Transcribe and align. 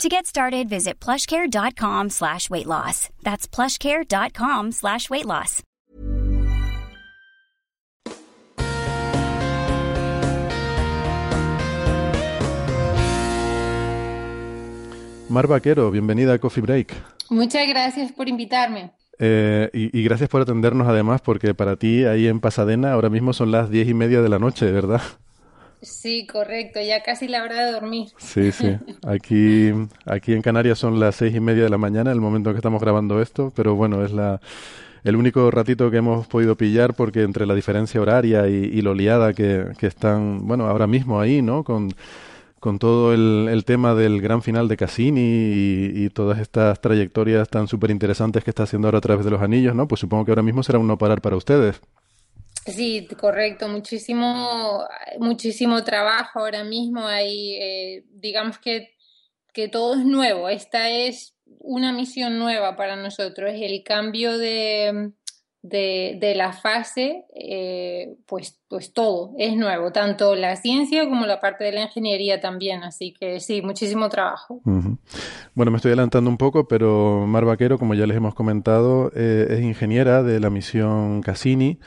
To 0.00 0.08
get 0.08 0.26
started, 0.26 0.68
visit 0.68 0.98
plushcare.com 0.98 2.10
slash 2.10 2.50
weight 2.50 2.66
loss. 2.66 3.08
That's 3.22 3.46
plushcare.com 3.46 4.72
slash 4.72 5.08
weight 5.10 5.26
loss. 5.26 5.62
Mar 15.28 15.46
Vaquero, 15.46 15.90
bienvenida 15.90 16.34
a 16.34 16.38
Coffee 16.38 16.60
Break. 16.60 16.92
Muchas 17.30 17.66
gracias 17.68 18.12
por 18.12 18.28
invitarme. 18.28 18.90
Eh, 19.18 19.70
y, 19.72 19.98
y, 19.98 20.02
gracias 20.02 20.28
por 20.28 20.42
atendernos 20.42 20.88
además, 20.88 21.20
porque 21.20 21.54
para 21.54 21.76
ti 21.76 22.04
ahí 22.04 22.26
en 22.26 22.40
Pasadena 22.40 22.92
ahora 22.92 23.08
mismo 23.08 23.32
son 23.32 23.50
las 23.52 23.70
diez 23.70 23.88
y 23.88 23.94
media 23.94 24.20
de 24.20 24.28
la 24.28 24.38
noche, 24.38 24.70
¿verdad? 24.72 25.00
Sí, 25.82 26.26
correcto, 26.28 26.80
ya 26.80 27.02
casi 27.02 27.26
la 27.26 27.42
hora 27.42 27.66
de 27.66 27.72
dormir. 27.72 28.08
Sí, 28.16 28.52
sí. 28.52 28.76
Aquí, 29.06 29.72
aquí 30.06 30.32
en 30.32 30.40
Canarias 30.40 30.78
son 30.78 31.00
las 31.00 31.16
seis 31.16 31.34
y 31.34 31.40
media 31.40 31.64
de 31.64 31.70
la 31.70 31.78
mañana, 31.78 32.12
el 32.12 32.20
momento 32.20 32.50
en 32.50 32.54
que 32.54 32.58
estamos 32.58 32.80
grabando 32.80 33.20
esto, 33.20 33.52
pero 33.56 33.74
bueno, 33.74 34.04
es 34.04 34.12
la, 34.12 34.40
el 35.02 35.16
único 35.16 35.50
ratito 35.50 35.90
que 35.90 35.96
hemos 35.96 36.28
podido 36.28 36.56
pillar 36.56 36.94
porque 36.94 37.22
entre 37.22 37.46
la 37.46 37.54
diferencia 37.54 38.00
horaria 38.00 38.48
y, 38.48 38.54
y 38.54 38.80
lo 38.82 38.94
liada 38.94 39.34
que, 39.34 39.72
que, 39.76 39.88
están, 39.88 40.46
bueno, 40.46 40.68
ahora 40.68 40.86
mismo 40.86 41.20
ahí, 41.20 41.42
¿no? 41.42 41.64
Con, 41.64 41.92
con 42.60 42.78
todo 42.78 43.12
el, 43.12 43.48
el 43.50 43.64
tema 43.64 43.94
del 43.96 44.20
gran 44.20 44.40
final 44.40 44.68
de 44.68 44.76
Cassini 44.76 45.20
y, 45.20 46.04
y 46.04 46.10
todas 46.10 46.38
estas 46.38 46.80
trayectorias 46.80 47.48
tan 47.48 47.66
súper 47.66 47.90
interesantes 47.90 48.44
que 48.44 48.50
está 48.50 48.62
haciendo 48.62 48.86
ahora 48.86 48.98
a 48.98 49.00
través 49.00 49.24
de 49.24 49.32
los 49.32 49.42
anillos, 49.42 49.74
¿no? 49.74 49.88
Pues 49.88 50.00
supongo 50.00 50.24
que 50.24 50.30
ahora 50.30 50.42
mismo 50.42 50.62
será 50.62 50.78
un 50.78 50.86
no 50.86 50.96
parar 50.96 51.20
para 51.20 51.34
ustedes. 51.36 51.80
Sí, 52.66 53.08
correcto, 53.18 53.68
muchísimo, 53.68 54.84
muchísimo 55.18 55.82
trabajo 55.82 56.40
ahora 56.40 56.64
mismo. 56.64 57.06
Hay, 57.06 57.54
eh, 57.54 58.04
digamos 58.10 58.58
que, 58.58 58.90
que 59.52 59.68
todo 59.68 59.94
es 59.94 60.04
nuevo. 60.04 60.48
Esta 60.48 60.88
es 60.88 61.34
una 61.58 61.92
misión 61.92 62.38
nueva 62.38 62.76
para 62.76 62.96
nosotros. 62.96 63.52
El 63.54 63.82
cambio 63.82 64.38
de, 64.38 65.12
de, 65.62 66.34
la 66.36 66.52
fase, 66.52 67.24
eh, 67.34 68.16
pues, 68.26 68.60
pues 68.68 68.92
todo 68.92 69.32
es 69.38 69.56
nuevo, 69.56 69.92
tanto 69.92 70.34
la 70.34 70.56
ciencia 70.56 71.08
como 71.08 71.26
la 71.26 71.40
parte 71.40 71.64
de 71.64 71.72
la 71.72 71.82
ingeniería 71.82 72.40
también. 72.40 72.82
Así 72.82 73.12
que 73.12 73.40
sí, 73.40 73.62
muchísimo 73.62 74.08
trabajo. 74.08 74.60
Bueno, 75.54 75.70
me 75.70 75.76
estoy 75.76 75.90
adelantando 75.90 76.28
un 76.28 76.38
poco, 76.38 76.66
pero 76.66 77.26
Mar 77.26 77.44
Vaquero, 77.44 77.78
como 77.78 77.94
ya 77.94 78.06
les 78.06 78.16
hemos 78.16 78.34
comentado, 78.34 79.12
eh, 79.14 79.46
es 79.50 79.60
ingeniera 79.62 80.22
de 80.22 80.40
la 80.40 80.50
misión 80.50 81.22
Cassini. 81.22 81.78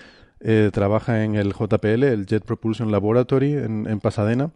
Eh, 0.48 0.70
trabaja 0.72 1.24
en 1.24 1.34
el 1.34 1.54
JPL, 1.54 2.04
el 2.04 2.26
Jet 2.28 2.46
Propulsion 2.46 2.92
Laboratory, 2.92 3.54
en, 3.54 3.88
en, 3.88 4.00
Pasadena. 4.00 4.52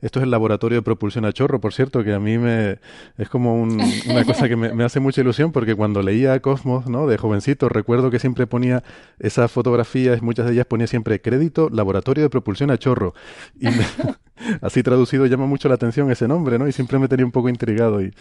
Esto 0.00 0.20
es 0.20 0.24
el 0.24 0.30
laboratorio 0.30 0.78
de 0.78 0.82
propulsión 0.82 1.24
a 1.24 1.32
chorro, 1.32 1.60
por 1.60 1.72
cierto, 1.72 2.04
que 2.04 2.12
a 2.12 2.20
mí 2.20 2.38
me 2.38 2.78
es 3.18 3.28
como 3.28 3.60
un, 3.60 3.80
una 4.08 4.24
cosa 4.26 4.48
que 4.48 4.54
me, 4.54 4.72
me, 4.72 4.84
hace 4.84 5.00
mucha 5.00 5.20
ilusión 5.20 5.50
porque 5.50 5.74
cuando 5.74 6.02
leía 6.02 6.38
Cosmos, 6.40 6.86
¿no? 6.86 7.08
De 7.08 7.18
jovencito, 7.18 7.68
recuerdo 7.68 8.10
que 8.10 8.20
siempre 8.20 8.46
ponía 8.46 8.84
esas 9.18 9.50
fotografías, 9.50 10.22
muchas 10.22 10.46
de 10.46 10.52
ellas 10.52 10.66
ponía 10.66 10.86
siempre 10.86 11.20
crédito 11.20 11.68
laboratorio 11.70 12.22
de 12.22 12.30
propulsión 12.30 12.70
a 12.70 12.78
chorro. 12.78 13.14
Y 13.58 13.66
me, 13.66 13.84
así 14.60 14.82
traducido 14.82 15.26
llama 15.26 15.46
mucho 15.46 15.68
la 15.68 15.74
atención 15.74 16.10
ese 16.10 16.28
nombre, 16.28 16.58
¿no? 16.58 16.68
Y 16.68 16.72
siempre 16.72 16.98
me 16.98 17.08
tenía 17.08 17.24
un 17.24 17.32
poco 17.32 17.48
intrigado 17.48 18.02
y, 18.02 18.14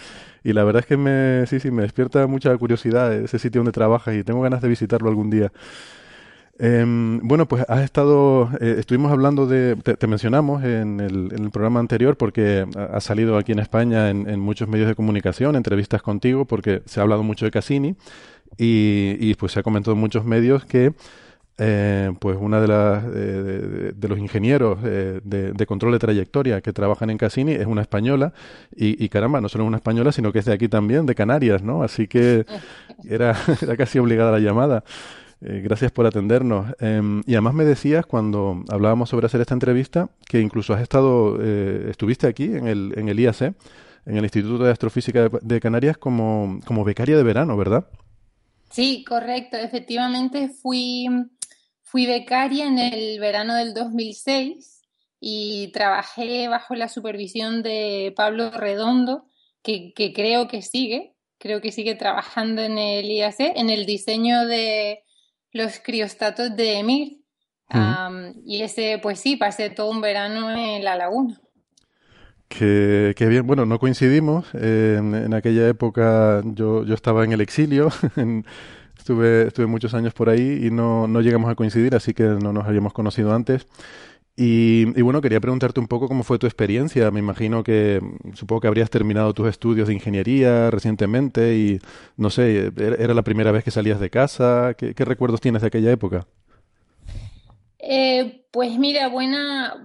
y 0.44 0.54
la 0.54 0.64
verdad 0.64 0.82
es 0.82 0.86
que 0.86 0.98
me 0.98 1.46
sí 1.48 1.60
sí 1.60 1.72
me 1.72 1.84
despierta 1.84 2.26
mucha 2.28 2.56
curiosidad 2.58 3.14
ese 3.14 3.40
sitio 3.40 3.60
donde 3.60 3.72
trabajas 3.72 4.16
y 4.16 4.24
tengo 4.24 4.42
ganas 4.42 4.62
de 4.62 4.70
visitarlo 4.70 5.10
algún 5.10 5.30
día. 5.30 5.52
Eh, 6.64 6.86
bueno, 6.86 7.48
pues 7.48 7.66
has 7.68 7.82
estado, 7.82 8.52
eh, 8.62 8.76
estuvimos 8.78 9.12
hablando 9.12 9.48
de, 9.48 9.76
te, 9.78 9.98
te 9.98 10.06
mencionamos 10.06 10.64
en 10.64 11.00
el, 11.00 11.34
en 11.34 11.46
el, 11.46 11.50
programa 11.50 11.80
anterior 11.80 12.18
porque 12.18 12.68
has 12.94 13.04
salido 13.04 13.36
aquí 13.38 13.52
en 13.52 13.58
España 13.58 14.12
en, 14.12 14.30
en, 14.30 14.40
muchos 14.40 14.68
medios 14.70 14.88
de 14.88 14.94
comunicación, 14.94 15.56
entrevistas 15.56 16.04
contigo, 16.04 16.46
porque 16.46 16.84
se 16.86 17.00
ha 17.00 17.04
hablado 17.04 17.24
mucho 17.24 17.46
de 17.46 17.52
Cassini 17.52 17.96
y, 18.60 19.18
y 19.20 19.34
pues 19.34 19.54
se 19.54 19.60
ha 19.62 19.64
comentado 19.64 19.96
en 19.96 20.02
muchos 20.02 20.24
medios 20.24 20.64
que 20.64 20.94
eh, 21.58 22.12
pues 22.20 22.38
una 22.40 22.62
de 22.62 22.68
las 22.68 23.12
de, 23.12 23.92
de, 23.94 24.08
los 24.08 24.20
ingenieros 24.20 24.80
eh, 24.84 25.20
de, 25.24 25.54
de, 25.54 25.66
control 25.66 25.92
de 25.94 26.00
trayectoria 26.00 26.62
que 26.62 26.74
trabajan 26.74 27.10
en 27.10 27.18
Cassini 27.18 27.54
es 27.54 27.66
una 27.66 27.82
española 27.82 28.34
y, 28.76 29.04
y, 29.04 29.10
caramba, 29.10 29.42
no 29.42 29.50
solo 29.50 29.64
es 29.64 29.68
una 29.68 29.78
española, 29.78 30.12
sino 30.12 30.32
que 30.32 30.40
es 30.40 30.46
de 30.46 30.54
aquí 30.54 30.68
también, 30.68 31.08
de 31.08 31.16
Canarias, 31.16 31.64
¿no? 31.64 31.82
Así 31.84 32.08
que 32.08 32.46
era, 33.10 33.36
era 33.62 33.78
casi 33.78 33.98
obligada 33.98 34.32
la 34.32 34.40
llamada. 34.40 34.84
Eh, 35.44 35.62
gracias 35.64 35.92
por 35.92 36.06
atendernos. 36.06 36.74
Eh, 36.80 37.02
y 37.26 37.34
además 37.34 37.56
me 37.56 37.66
decías 37.66 38.06
cuando 38.06 38.64
hablábamos 38.70 39.10
sobre 39.10 39.26
hacer 39.26 39.42
esta 39.42 39.56
entrevista 39.56 40.10
que 40.28 40.40
incluso 40.40 40.74
has 40.74 40.82
estado, 40.82 41.38
eh, 41.42 41.88
estuviste 41.90 42.28
aquí 42.28 42.44
en 42.44 42.68
el, 42.68 42.94
en 42.96 43.10
el 43.10 43.20
IAC, 43.20 43.42
en 44.06 44.18
el 44.18 44.24
Instituto 44.24 44.64
de 44.64 44.72
Astrofísica 44.72 45.30
de, 45.30 45.40
de, 45.42 45.60
Canarias, 45.60 45.98
como, 45.98 46.60
como 46.66 46.84
becaria 46.84 47.18
de 47.18 47.24
verano, 47.24 47.58
¿verdad? 47.58 47.88
Sí, 48.70 49.04
correcto. 49.04 49.58
Efectivamente 49.58 50.50
fui, 50.50 51.08
fui 51.82 52.06
becaria 52.06 52.68
en 52.68 52.78
el 52.78 53.20
verano 53.20 53.56
del 53.56 53.74
2006 53.74 54.82
y 55.20 55.72
trabajé 55.74 56.48
bajo 56.50 56.76
la 56.76 56.88
supervisión 56.88 57.64
de 57.64 58.14
Pablo 58.16 58.52
Redondo, 58.52 59.26
que, 59.64 59.92
que 59.94 60.14
creo 60.14 60.48
que 60.48 60.62
sigue, 60.62 61.16
creo 61.40 61.62
que 61.62 61.72
sigue 61.72 61.96
trabajando 61.96 62.62
en 62.62 62.78
el 62.78 63.06
IAC, 63.06 63.40
en 63.40 63.72
el 63.72 63.86
diseño 63.88 64.46
de 64.46 65.04
los 65.52 65.80
criostatos 65.84 66.56
de 66.56 66.80
Emir. 66.80 67.18
Uh 67.70 67.78
-huh. 67.78 68.08
um, 68.10 68.42
y 68.46 68.62
ese, 68.62 69.00
pues 69.02 69.20
sí, 69.20 69.38
pasé 69.38 69.70
todo 69.70 69.90
un 69.90 70.02
verano 70.02 70.52
en 70.52 70.84
la 70.84 70.96
laguna. 70.96 71.40
Que, 72.50 73.14
que 73.16 73.28
bien, 73.28 73.48
bueno, 73.48 73.66
no 73.66 73.80
coincidimos. 73.80 74.46
Eh, 74.54 74.98
en, 75.00 75.16
en, 75.16 75.34
aquella 75.34 75.68
época 75.70 76.42
yo, 76.44 76.84
yo 76.84 76.94
estaba 76.94 77.24
en 77.24 77.32
el 77.32 77.40
exilio, 77.40 77.90
en, 78.18 78.46
estuve, 78.98 79.48
estuve 79.48 79.68
muchos 79.68 79.94
años 79.94 80.14
por 80.14 80.30
ahí 80.30 80.66
y 80.66 80.70
no, 80.70 81.08
no 81.08 81.22
llegamos 81.22 81.50
a 81.50 81.56
coincidir, 81.56 81.96
así 81.96 82.14
que 82.14 82.24
no 82.24 82.52
nos 82.52 82.68
habíamos 82.68 82.94
conocido 82.94 83.34
antes. 83.34 83.66
Y, 84.44 84.88
y, 84.98 85.02
bueno, 85.04 85.22
quería 85.22 85.40
preguntarte 85.40 85.80
un 85.80 85.88
poco 85.88 86.08
cómo 86.08 86.24
fue 86.24 86.40
tu 86.40 86.48
experiencia. 86.48 87.12
Me 87.12 87.20
imagino 87.20 87.64
que 87.64 88.02
supongo 88.34 88.62
que 88.62 88.68
habrías 88.68 88.90
terminado 88.90 89.36
tus 89.36 89.48
estudios 89.48 89.88
de 89.88 89.94
ingeniería 89.94 90.72
recientemente 90.72 91.56
y 91.56 91.80
no 92.18 92.32
sé, 92.32 92.72
era 92.76 93.14
la 93.14 93.22
primera 93.22 93.52
vez 93.52 93.64
que 93.64 93.70
salías 93.70 94.00
de 94.00 94.10
casa. 94.10 94.74
¿Qué, 94.76 94.96
qué 94.96 95.06
recuerdos 95.06 95.42
tienes 95.42 95.62
de 95.62 95.68
aquella 95.68 95.92
época? 95.92 96.26
Eh, 97.78 98.48
pues 98.50 98.80
mira, 98.80 99.10
buena, 99.10 99.76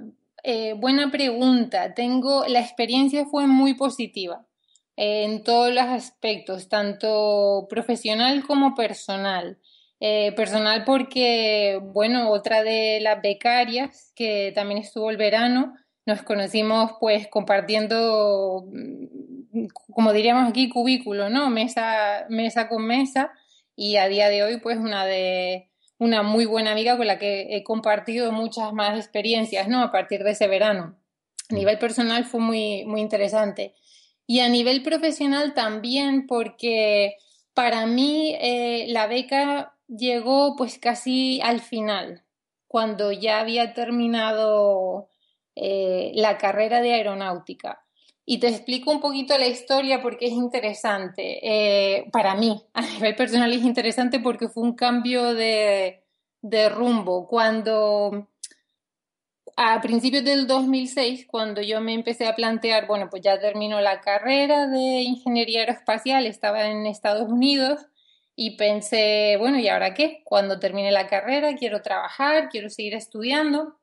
eh, 0.42 0.72
buena 0.72 1.10
pregunta. 1.10 1.92
Tengo, 1.92 2.46
la 2.46 2.60
experiencia 2.60 3.26
fue 3.26 3.46
muy 3.46 3.74
positiva 3.74 4.46
eh, 4.96 5.24
en 5.24 5.42
todos 5.42 5.70
los 5.74 5.84
aspectos, 5.84 6.70
tanto 6.70 7.66
profesional 7.68 8.42
como 8.46 8.74
personal. 8.74 9.58
Eh, 9.98 10.32
personal 10.32 10.84
porque, 10.84 11.80
bueno, 11.82 12.30
otra 12.30 12.62
de 12.62 13.00
las 13.00 13.22
becarias 13.22 14.12
que 14.14 14.52
también 14.54 14.78
estuvo 14.78 15.10
el 15.10 15.16
verano, 15.16 15.74
nos 16.04 16.22
conocimos 16.22 16.92
pues 17.00 17.28
compartiendo, 17.28 18.66
mm, 18.70 19.66
como 19.92 20.12
diríamos 20.12 20.48
aquí, 20.48 20.68
cubículo, 20.68 21.30
¿no? 21.30 21.48
Mesa, 21.48 22.26
mesa 22.28 22.68
con 22.68 22.86
mesa 22.86 23.32
y 23.74 23.96
a 23.96 24.06
día 24.08 24.28
de 24.28 24.42
hoy 24.42 24.58
pues 24.60 24.78
una 24.78 25.06
de 25.06 25.70
una 25.98 26.22
muy 26.22 26.44
buena 26.44 26.72
amiga 26.72 26.96
con 26.98 27.06
la 27.06 27.18
que 27.18 27.56
he 27.56 27.64
compartido 27.64 28.30
muchas 28.32 28.72
más 28.74 28.96
experiencias, 28.98 29.66
¿no? 29.66 29.82
A 29.82 29.90
partir 29.90 30.22
de 30.24 30.32
ese 30.32 30.46
verano. 30.46 30.98
A 31.50 31.54
nivel 31.54 31.78
personal 31.78 32.24
fue 32.26 32.40
muy, 32.40 32.84
muy 32.84 33.00
interesante. 33.00 33.74
Y 34.26 34.40
a 34.40 34.48
nivel 34.48 34.82
profesional 34.82 35.54
también 35.54 36.26
porque 36.26 37.16
para 37.54 37.86
mí 37.86 38.36
eh, 38.40 38.86
la 38.88 39.06
beca 39.06 39.75
llegó 39.88 40.56
pues 40.56 40.78
casi 40.78 41.40
al 41.42 41.60
final, 41.60 42.24
cuando 42.66 43.12
ya 43.12 43.40
había 43.40 43.74
terminado 43.74 45.08
eh, 45.54 46.12
la 46.14 46.38
carrera 46.38 46.80
de 46.80 46.92
aeronáutica. 46.94 47.82
Y 48.28 48.40
te 48.40 48.48
explico 48.48 48.90
un 48.90 49.00
poquito 49.00 49.38
la 49.38 49.46
historia 49.46 50.02
porque 50.02 50.26
es 50.26 50.32
interesante. 50.32 51.38
Eh, 51.42 52.10
para 52.12 52.34
mí, 52.34 52.60
a 52.74 52.82
nivel 52.82 53.14
personal 53.14 53.52
es 53.52 53.62
interesante 53.62 54.20
porque 54.20 54.48
fue 54.48 54.64
un 54.64 54.74
cambio 54.74 55.34
de, 55.34 56.02
de 56.42 56.68
rumbo. 56.68 57.28
Cuando 57.28 58.28
a 59.56 59.80
principios 59.80 60.24
del 60.24 60.46
2006, 60.46 61.26
cuando 61.26 61.62
yo 61.62 61.80
me 61.80 61.94
empecé 61.94 62.26
a 62.26 62.34
plantear, 62.34 62.86
bueno, 62.86 63.08
pues 63.08 63.22
ya 63.22 63.38
terminó 63.38 63.80
la 63.80 64.00
carrera 64.00 64.66
de 64.66 65.02
ingeniería 65.02 65.60
aeroespacial, 65.60 66.26
estaba 66.26 66.66
en 66.66 66.84
Estados 66.86 67.30
Unidos 67.30 67.86
y 68.38 68.56
pensé, 68.58 69.36
bueno, 69.38 69.58
¿y 69.58 69.66
ahora 69.68 69.94
qué? 69.94 70.20
Cuando 70.24 70.60
termine 70.60 70.92
la 70.92 71.06
carrera 71.06 71.56
quiero 71.56 71.80
trabajar, 71.80 72.50
quiero 72.50 72.68
seguir 72.68 72.94
estudiando. 72.94 73.78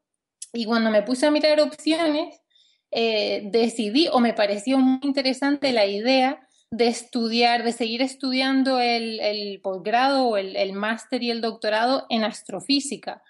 Y 0.53 0.65
cuando 0.65 0.91
me 0.91 1.01
puse 1.01 1.25
a 1.25 1.31
mirar 1.31 1.59
opciones, 1.59 2.39
eh, 2.91 3.41
decidí 3.45 4.07
o 4.11 4.19
me 4.19 4.33
pareció 4.33 4.77
muy 4.77 5.00
interesante 5.01 5.73
la 5.73 5.88
idea 5.88 6.47
de 6.69 6.88
estudiar, 6.88 7.63
de 7.63 7.71
seguir 7.71 8.03
estudiando 8.03 8.79
el, 8.79 9.59
posgrado 9.63 10.27
o 10.27 10.38
el, 10.38 10.56
el 10.56 10.73
máster 10.73 11.23
y 11.23 11.31
el 11.31 11.41
doctorado 11.41 12.06
en 12.09 12.23
astrofísica. 12.23 13.23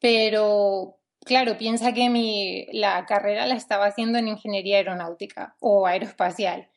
Pero, 0.00 0.98
claro, 1.24 1.58
piensa 1.58 1.92
que 1.92 2.08
mi, 2.08 2.66
la 2.72 3.04
carrera 3.04 3.46
la 3.46 3.54
estaba 3.54 3.86
haciendo 3.86 4.18
en 4.18 4.28
ingeniería 4.28 4.78
aeronáutica 4.78 5.54
o 5.60 5.86
aeroespacial. 5.86 6.71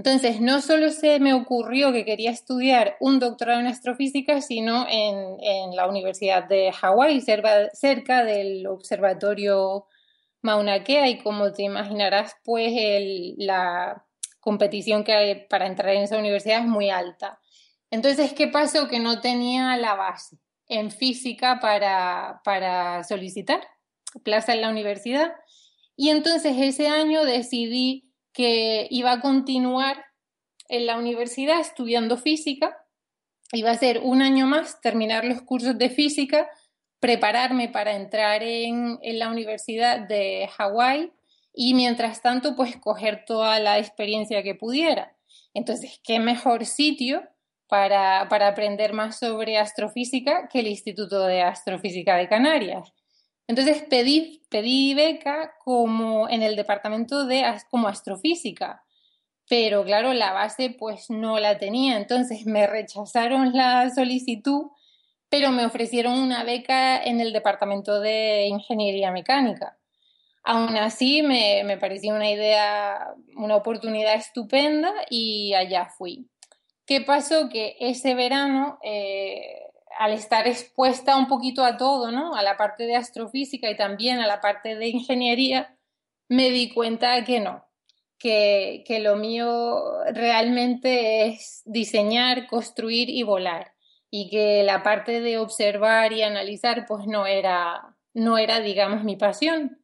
Entonces, 0.00 0.40
no 0.40 0.62
solo 0.62 0.88
se 0.88 1.20
me 1.20 1.34
ocurrió 1.34 1.92
que 1.92 2.06
quería 2.06 2.30
estudiar 2.30 2.96
un 3.00 3.18
doctorado 3.18 3.60
en 3.60 3.66
astrofísica, 3.66 4.40
sino 4.40 4.86
en, 4.88 5.76
la 5.76 5.86
Universidad 5.86 6.48
de 6.48 6.72
Hawái, 6.72 7.20
cerca, 7.20 8.24
del 8.24 8.66
observatorio 8.66 9.84
Mauna 10.40 10.84
Kea, 10.84 11.06
y 11.10 11.18
como 11.18 11.52
te 11.52 11.64
imaginarás, 11.64 12.34
pues 12.44 12.72
la 13.36 14.06
competición 14.40 15.04
que 15.04 15.12
hay 15.12 15.46
para 15.50 15.66
entrar 15.66 15.94
en 15.94 16.04
esa 16.04 16.16
universidad 16.16 16.60
es 16.60 16.66
muy 16.66 16.88
alta. 16.88 17.38
Entonces, 17.90 18.32
¿qué 18.32 18.48
pasó? 18.48 18.88
Que 18.88 19.00
no 19.00 19.20
tenía 19.20 19.76
la 19.76 19.96
base 19.96 20.38
en 20.66 20.90
física 20.90 21.60
para, 21.60 22.40
para 22.42 23.04
solicitar 23.04 23.60
plaza 24.24 24.54
en 24.54 24.62
la 24.62 24.70
universidad. 24.70 25.34
Y 25.94 26.08
entonces 26.08 26.54
ese 26.56 26.88
año 26.88 27.22
decidí 27.26 28.09
que 28.32 28.86
iba 28.90 29.12
a 29.12 29.20
continuar 29.20 30.04
en 30.68 30.86
la 30.86 30.96
universidad 30.96 31.60
estudiando 31.60 32.16
física, 32.16 32.76
iba 33.52 33.70
a 33.70 33.78
ser 33.78 34.00
un 34.02 34.22
año 34.22 34.46
más, 34.46 34.80
terminar 34.80 35.24
los 35.24 35.42
cursos 35.42 35.76
de 35.76 35.90
física, 35.90 36.48
prepararme 37.00 37.68
para 37.68 37.96
entrar 37.96 38.42
en, 38.42 38.98
la 39.02 39.30
Universidad 39.30 40.06
de 40.06 40.48
Hawái 40.56 41.12
y 41.52 41.74
mientras 41.74 42.22
tanto 42.22 42.54
pues 42.54 42.76
coger 42.76 43.24
toda 43.26 43.58
la 43.58 43.78
experiencia 43.78 44.42
que 44.42 44.54
pudiera. 44.54 45.16
Entonces, 45.54 46.00
¿qué 46.04 46.20
mejor 46.20 46.66
sitio 46.66 47.22
para, 47.66 48.28
para 48.28 48.48
aprender 48.48 48.92
más 48.92 49.18
sobre 49.18 49.58
astrofísica 49.58 50.48
que 50.48 50.60
el 50.60 50.68
Instituto 50.68 51.26
de 51.26 51.42
Astrofísica 51.42 52.16
de 52.16 52.28
Canarias? 52.28 52.92
Entonces 53.50 53.82
pedí, 53.82 54.94
beca 54.94 55.54
como 55.64 56.28
en 56.28 56.44
el 56.44 56.54
departamento 56.54 57.26
de 57.26 57.42
como 57.68 57.88
astrofísica, 57.88 58.84
pero 59.48 59.82
claro, 59.84 60.14
la 60.14 60.32
base 60.32 60.70
pues 60.70 61.10
no 61.10 61.40
la 61.40 61.58
tenía, 61.58 61.96
entonces 61.96 62.46
me 62.46 62.68
rechazaron 62.68 63.52
la 63.52 63.90
solicitud, 63.90 64.66
pero 65.28 65.50
me 65.50 65.66
ofrecieron 65.66 66.20
una 66.20 66.44
beca 66.44 67.02
en 67.02 67.20
el 67.20 67.32
departamento 67.32 67.98
de 67.98 68.46
ingeniería 68.46 69.10
mecánica. 69.10 69.76
Aún 70.44 70.76
así, 70.76 71.22
me, 71.22 71.64
me 71.64 71.76
pareció 71.76 72.14
una 72.14 72.30
idea, 72.30 73.14
una 73.34 73.56
oportunidad 73.56 74.14
estupenda 74.14 74.92
y 75.10 75.54
allá 75.54 75.86
fui. 75.86 76.30
¿Qué 76.86 77.00
pasó? 77.00 77.48
Que 77.48 77.76
ese 77.80 78.14
verano 78.14 78.78
eh, 78.84 79.69
al 79.98 80.12
estar 80.12 80.46
expuesta 80.46 81.16
un 81.16 81.26
poquito 81.26 81.64
a 81.64 81.76
todo, 81.76 82.10
¿no? 82.10 82.34
A 82.34 82.42
la 82.42 82.56
parte 82.56 82.84
de 82.84 82.96
astrofísica 82.96 83.70
y 83.70 83.76
también 83.76 84.20
a 84.20 84.26
la 84.26 84.40
parte 84.40 84.76
de 84.76 84.88
ingeniería, 84.88 85.76
me 86.28 86.50
di 86.50 86.72
cuenta 86.72 87.24
que 87.24 87.40
no, 87.40 87.64
que, 88.18 88.84
que 88.86 89.00
lo 89.00 89.16
mío 89.16 89.82
realmente 90.12 91.26
es 91.26 91.62
diseñar, 91.64 92.46
construir 92.46 93.10
y 93.10 93.22
volar 93.24 93.72
y 94.10 94.28
que 94.28 94.62
la 94.62 94.82
parte 94.82 95.20
de 95.20 95.38
observar 95.38 96.12
y 96.12 96.22
analizar 96.22 96.86
pues 96.86 97.06
no 97.06 97.26
era, 97.26 97.96
no 98.14 98.38
era 98.38 98.60
digamos, 98.60 99.04
mi 99.04 99.16
pasión. 99.16 99.78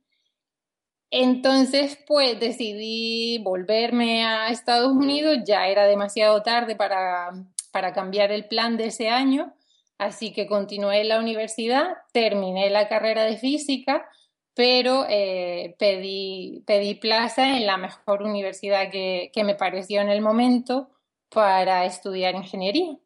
Entonces, 1.10 1.98
pues 2.06 2.38
decidí 2.40 3.38
volverme 3.38 4.24
a 4.24 4.48
Estados 4.48 4.92
Unidos, 4.92 5.38
ya 5.44 5.68
era 5.68 5.86
demasiado 5.86 6.42
tarde 6.42 6.74
para, 6.74 7.30
para 7.70 7.92
cambiar 7.92 8.32
el 8.32 8.46
plan 8.46 8.76
de 8.76 8.86
ese 8.86 9.08
año 9.08 9.54
Así 9.98 10.32
que 10.32 10.46
continué 10.46 11.00
en 11.00 11.08
la 11.08 11.18
universidad, 11.18 11.86
terminé 12.12 12.68
la 12.70 12.88
carrera 12.88 13.24
de 13.24 13.38
física, 13.38 14.08
pero 14.54 15.06
eh, 15.08 15.74
pedí, 15.78 16.62
pedí, 16.66 16.94
plaza 16.94 17.56
en 17.56 17.66
la 17.66 17.76
mejor 17.76 18.22
universidad 18.22 18.90
que, 18.90 19.30
me 19.44 19.54
pareció 19.54 20.00
en 20.00 20.08
el 20.08 20.20
momento 20.20 20.90
para 21.30 21.84
estudiar 21.84 22.34
ingeniería 22.34 22.96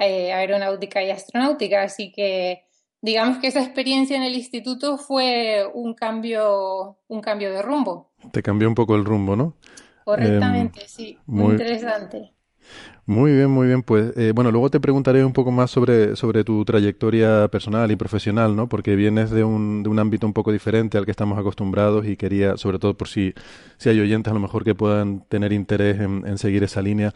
eh, 0.00 0.32
aeronáutica 0.32 1.02
y 1.02 1.10
astronáutica. 1.10 1.82
Así 1.82 2.12
que 2.12 2.64
digamos 3.00 3.38
que 3.38 3.48
esa 3.48 3.62
experiencia 3.62 4.16
en 4.16 4.22
el 4.22 4.34
instituto 4.34 4.98
fue 4.98 5.68
un 5.72 5.94
cambio, 5.94 6.98
un 7.08 7.20
cambio 7.20 7.52
de 7.52 7.62
rumbo. 7.62 8.12
Te 8.32 8.42
cambió 8.42 8.68
un 8.68 8.74
poco 8.74 8.96
el 8.96 9.04
rumbo, 9.04 9.36
¿no? 9.36 9.54
Correctamente, 10.04 10.82
em, 10.82 10.88
sí. 10.88 11.18
muy 11.26 11.52
interesante. 11.52 12.32
Muy 13.06 13.32
bien, 13.32 13.50
muy 13.50 13.66
bien. 13.66 13.82
Pues 13.82 14.14
eh, 14.18 14.32
bueno, 14.34 14.50
luego 14.50 14.68
te 14.68 14.80
preguntaré 14.80 15.24
un 15.24 15.32
poco 15.32 15.50
más 15.50 15.70
sobre, 15.70 16.14
sobre 16.14 16.44
tu 16.44 16.62
trayectoria 16.66 17.48
personal 17.48 17.90
y 17.90 17.96
profesional, 17.96 18.54
¿no? 18.54 18.68
Porque 18.68 18.96
vienes 18.96 19.30
de 19.30 19.44
un, 19.44 19.82
de 19.82 19.88
un 19.88 19.98
ámbito 19.98 20.26
un 20.26 20.34
poco 20.34 20.52
diferente 20.52 20.98
al 20.98 21.06
que 21.06 21.10
estamos 21.10 21.38
acostumbrados 21.38 22.06
y 22.06 22.18
quería, 22.18 22.58
sobre 22.58 22.78
todo 22.78 22.94
por 22.98 23.08
si, 23.08 23.32
si 23.78 23.88
hay 23.88 23.98
oyentes 23.98 24.30
a 24.30 24.34
lo 24.34 24.40
mejor 24.40 24.62
que 24.62 24.74
puedan 24.74 25.20
tener 25.28 25.54
interés 25.54 25.98
en, 26.00 26.36
seguir 26.36 26.62
esa 26.64 26.82
línea. 26.82 27.14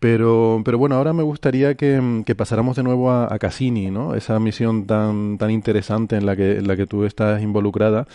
Pero, 0.00 0.62
pero 0.64 0.78
bueno, 0.78 0.94
ahora 0.96 1.12
me 1.12 1.22
gustaría 1.22 1.74
que, 1.74 2.34
pasáramos 2.36 2.76
de 2.76 2.82
nuevo 2.82 3.10
a, 3.10 3.38
Cassini, 3.38 3.90
¿no? 3.90 4.14
Esa 4.14 4.40
misión 4.40 4.86
tan, 4.86 5.36
tan 5.36 5.50
interesante 5.50 6.16
en 6.16 6.24
la 6.24 6.34
que, 6.36 6.52
en 6.56 6.66
la 6.66 6.74
que 6.74 6.86
tú 6.86 7.04
estás 7.04 7.42
involucrada 7.42 8.06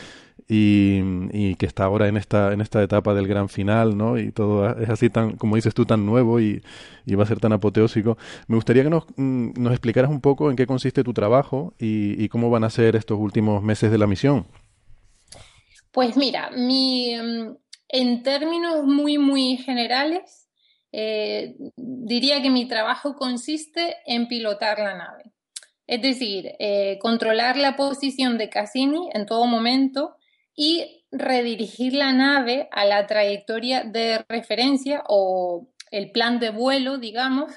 y, 0.48 1.56
que 1.56 1.66
está 1.68 1.86
ahora 1.86 2.08
en 2.08 2.18
esta, 2.18 2.54
en 2.54 2.62
esta 2.62 2.82
etapa 2.82 3.14
del 3.14 3.28
gran 3.28 3.50
final, 3.50 3.98
¿no? 3.98 4.18
Y 4.18 4.32
todo 4.32 4.68
es 4.80 4.90
así 4.90 5.12
tan, 5.12 5.38
como 5.38 5.56
dices 5.56 5.76
tú, 5.76 5.86
tan 5.86 6.08
nuevo 6.08 6.40
y, 6.40 6.64
va 7.16 7.24
a 7.24 7.28
ser 7.28 7.40
tan 7.40 7.54
apoteósico. 7.54 8.18
Me 8.48 8.56
gustaría 8.56 8.84
que 8.84 8.90
nos, 8.90 9.06
mm, 9.16 9.52
nos 9.58 9.72
explicaras 9.72 10.10
un 10.10 10.22
poco 10.22 10.50
en 10.50 10.56
qué 10.56 10.66
consiste 10.66 11.04
tu 11.04 11.14
trabajo 11.14 11.74
y, 11.80 12.28
cómo 12.30 12.50
van 12.50 12.64
a 12.64 12.72
ser 12.72 12.96
estos 12.96 13.20
últimos 13.20 13.62
meses 13.62 13.92
de 13.92 13.98
la 14.00 14.08
misión. 14.08 14.48
Pues 15.92 16.18
mira, 16.18 16.50
mi, 16.50 17.16
mm, 17.16 17.56
en 17.90 18.24
términos 18.24 18.84
muy, 18.86 19.20
muy 19.20 19.58
generales, 19.58 20.44
eh, 20.97 21.56
diría 21.75 22.42
que 22.42 22.50
mi 22.50 22.69
trabajo 22.69 23.18
consiste 23.18 23.97
en 24.06 24.30
pilotar 24.30 24.80
la 24.80 24.95
nave. 24.95 25.33
Es 25.88 26.01
decir, 26.01 26.53
eh, 26.57 26.97
controlar 27.01 27.57
la 27.57 27.75
posición 27.75 28.38
de 28.38 28.50
Cassini 28.50 29.09
en 29.14 29.25
todo 29.25 29.45
momento 29.45 30.16
y 30.56 31.06
redirigir 31.11 31.94
la 31.94 32.14
nave 32.14 32.69
a 32.71 32.85
la 32.85 33.07
trayectoria 33.07 33.83
de 33.83 34.23
referencia 34.30 35.04
o 35.09 35.68
el 35.92 36.11
plan 36.11 36.40
de 36.40 36.52
vuelo, 36.52 36.97
digamos, 36.97 37.52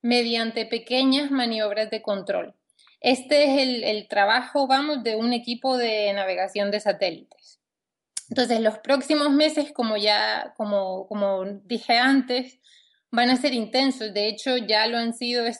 mediante 0.00 0.64
pequeñas 0.64 1.30
maniobras 1.30 1.90
de 1.90 2.00
control. 2.00 2.54
Este 3.02 3.44
es 3.44 3.84
el, 3.84 4.08
trabajo, 4.08 4.66
vamos, 4.66 5.04
de 5.04 5.14
un 5.14 5.34
equipo 5.34 5.76
de 5.76 6.10
navegación 6.14 6.70
de 6.70 6.80
satélites. 6.80 7.60
Entonces, 8.30 8.60
los 8.60 8.78
próximos 8.78 9.30
meses, 9.30 9.72
como 9.72 9.98
ya, 9.98 10.54
como, 10.56 11.06
como 11.06 11.44
dije 11.44 11.98
antes, 11.98 12.58
van 13.10 13.30
a 13.30 13.36
ser 13.36 13.54
intensos. 13.54 14.12
De 14.12 14.28
hecho, 14.28 14.56
ya 14.56 14.86
lo 14.86 14.98
han 14.98 15.14
sido 15.14 15.44
eh, 15.46 15.52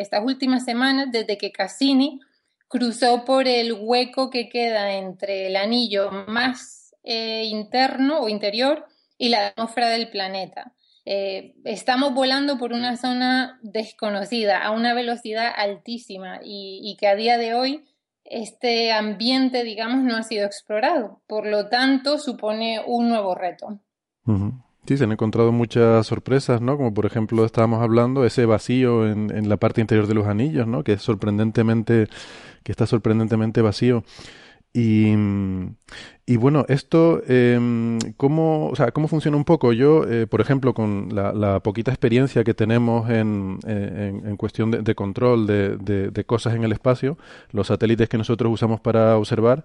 estas 0.00 0.24
últimas 0.24 0.64
semanas 0.64 1.08
desde 1.10 1.38
que 1.38 1.52
Cassini 1.52 2.20
cruzó 2.68 3.24
por 3.24 3.46
el 3.46 3.72
hueco 3.72 4.30
que 4.30 4.48
queda 4.48 4.94
entre 4.94 5.46
el 5.48 5.56
anillo 5.56 6.10
más 6.26 6.94
eh, 7.04 7.44
interno 7.44 8.20
o 8.20 8.28
interior 8.28 8.86
y 9.18 9.28
la 9.28 9.48
atmósfera 9.48 9.90
del 9.90 10.10
planeta. 10.10 10.72
Eh, 11.04 11.54
estamos 11.64 12.14
volando 12.14 12.58
por 12.58 12.72
una 12.72 12.96
zona 12.96 13.60
desconocida 13.62 14.58
a 14.58 14.72
una 14.72 14.92
velocidad 14.92 15.52
altísima 15.56 16.40
y, 16.42 16.96
que 16.98 17.06
a 17.06 17.14
día 17.14 17.38
de 17.38 17.54
hoy 17.54 17.84
este 18.24 18.90
ambiente, 18.90 19.62
digamos, 19.62 20.02
no 20.02 20.16
ha 20.16 20.24
sido 20.24 20.46
explorado. 20.46 21.22
Por 21.28 21.46
lo 21.46 21.68
tanto, 21.68 22.18
supone 22.18 22.80
un 22.84 23.08
nuevo 23.08 23.36
reto. 23.36 23.78
Se 24.86 25.04
han 25.04 25.12
encontrado 25.12 25.52
muchas 25.52 26.06
sorpresas, 26.06 26.60
¿no? 26.60 26.76
Como 26.76 26.92
por 26.94 27.06
ejemplo 27.06 27.44
estábamos 27.44 27.82
hablando, 27.82 28.24
ese 28.24 28.46
vacío 28.46 29.10
en, 29.10 29.34
en 29.34 29.48
la 29.48 29.56
parte 29.56 29.80
interior 29.80 30.06
de 30.06 30.14
los 30.14 30.26
anillos, 30.26 30.66
¿no? 30.66 30.84
Que 30.84 30.94
es 30.94 31.02
sorprendentemente 31.02 32.08
que 32.62 32.72
está 32.72 32.86
sorprendentemente 32.86 33.62
vacío. 33.62 34.04
Y, 34.76 35.14
y 36.26 36.36
bueno, 36.36 36.66
esto, 36.68 37.22
eh, 37.26 37.58
¿cómo, 38.18 38.68
o 38.68 38.76
sea, 38.76 38.90
¿cómo 38.90 39.08
funciona 39.08 39.36
un 39.36 39.44
poco? 39.44 39.72
Yo, 39.72 40.04
eh, 40.04 40.26
por 40.26 40.42
ejemplo, 40.42 40.74
con 40.74 41.08
la, 41.14 41.60
poquita 41.60 41.92
experiencia 41.92 42.44
que 42.44 42.52
tenemos 42.52 43.08
en, 43.08 43.58
en, 43.64 44.36
cuestión 44.36 44.70
de, 44.70 44.94
control 44.94 45.46
de, 45.46 45.78
de, 45.78 46.24
cosas 46.24 46.54
en 46.56 46.64
el 46.64 46.72
espacio, 46.72 47.16
los 47.52 47.68
satélites 47.68 48.10
que 48.10 48.18
nosotros 48.18 48.52
usamos 48.52 48.80
para 48.80 49.16
observar, 49.16 49.64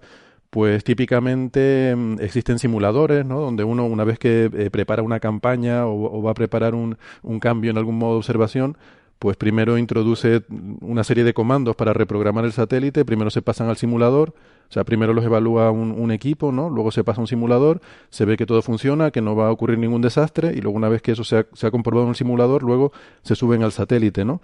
pues 0.52 0.84
típicamente 0.84 1.88
em, 1.92 2.20
existen 2.20 2.58
simuladores, 2.58 3.24
¿no? 3.24 3.40
Donde 3.40 3.64
uno, 3.64 3.86
una 3.86 4.04
vez 4.04 4.18
que 4.18 4.50
eh, 4.52 4.68
prepara 4.70 5.02
una 5.02 5.18
campaña 5.18 5.86
o, 5.86 6.22
va 6.22 6.32
a 6.32 6.34
preparar 6.34 6.74
un, 6.74 6.98
un 7.22 7.40
cambio 7.40 7.70
en 7.70 7.78
algún 7.78 7.96
modo 7.96 8.12
de 8.12 8.18
observación, 8.18 8.76
pues 9.18 9.38
primero 9.38 9.78
introduce 9.78 10.42
una 10.82 11.04
serie 11.04 11.24
de 11.24 11.32
comandos 11.32 11.74
para 11.74 11.94
reprogramar 11.94 12.44
el 12.44 12.52
satélite, 12.52 13.06
primero 13.06 13.30
se 13.30 13.40
pasan 13.40 13.70
al 13.70 13.78
simulador, 13.78 14.34
o 14.68 14.72
sea, 14.72 14.84
primero 14.84 15.14
los 15.14 15.24
evalúa 15.24 15.70
un, 15.70 16.10
equipo, 16.10 16.52
¿no? 16.52 16.68
Luego 16.68 16.90
se 16.90 17.02
pasa 17.02 17.22
a 17.22 17.22
un 17.22 17.28
simulador, 17.28 17.80
se 18.10 18.26
ve 18.26 18.36
que 18.36 18.44
todo 18.44 18.60
funciona, 18.60 19.10
que 19.10 19.22
no 19.22 19.34
va 19.34 19.48
a 19.48 19.52
ocurrir 19.52 19.78
ningún 19.78 20.02
desastre, 20.02 20.52
y 20.54 20.60
luego 20.60 20.76
una 20.76 20.90
vez 20.90 21.00
que 21.00 21.12
eso 21.12 21.24
se 21.24 21.38
ha, 21.38 21.46
se 21.54 21.66
ha 21.66 21.70
comprobado 21.70 22.04
en 22.08 22.10
el 22.10 22.16
simulador, 22.16 22.62
luego 22.62 22.92
se 23.22 23.36
suben 23.36 23.62
al 23.62 23.72
satélite, 23.72 24.26
¿no? 24.26 24.42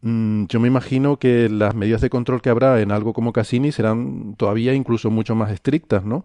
Mm, 0.00 0.46
yo 0.46 0.60
me 0.60 0.68
imagino 0.68 1.18
que 1.18 1.48
las 1.48 1.74
medidas 1.74 2.00
de 2.00 2.10
control 2.10 2.40
que 2.40 2.50
habrá 2.50 2.80
en 2.80 2.92
algo 2.92 3.12
como 3.12 3.32
Cassini 3.32 3.72
serán 3.72 4.34
todavía 4.36 4.74
incluso 4.74 5.10
mucho 5.10 5.34
más 5.34 5.50
estrictas, 5.50 6.04
¿no? 6.04 6.24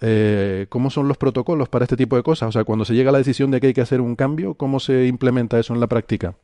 Eh, 0.00 0.66
¿Cómo 0.68 0.90
son 0.90 1.08
los 1.08 1.18
protocolos 1.18 1.68
para 1.68 1.84
este 1.84 1.96
tipo 1.96 2.16
de 2.16 2.22
cosas? 2.22 2.48
O 2.48 2.52
sea, 2.52 2.64
cuando 2.64 2.84
se 2.84 2.94
llega 2.94 3.10
a 3.10 3.12
la 3.12 3.18
decisión 3.18 3.50
de 3.50 3.60
que 3.60 3.68
hay 3.68 3.74
que 3.74 3.82
hacer 3.82 4.00
un 4.00 4.16
cambio, 4.16 4.54
¿cómo 4.54 4.80
se 4.80 5.06
implementa 5.06 5.60
eso 5.60 5.74
en 5.74 5.80
la 5.80 5.86
práctica? 5.86 6.36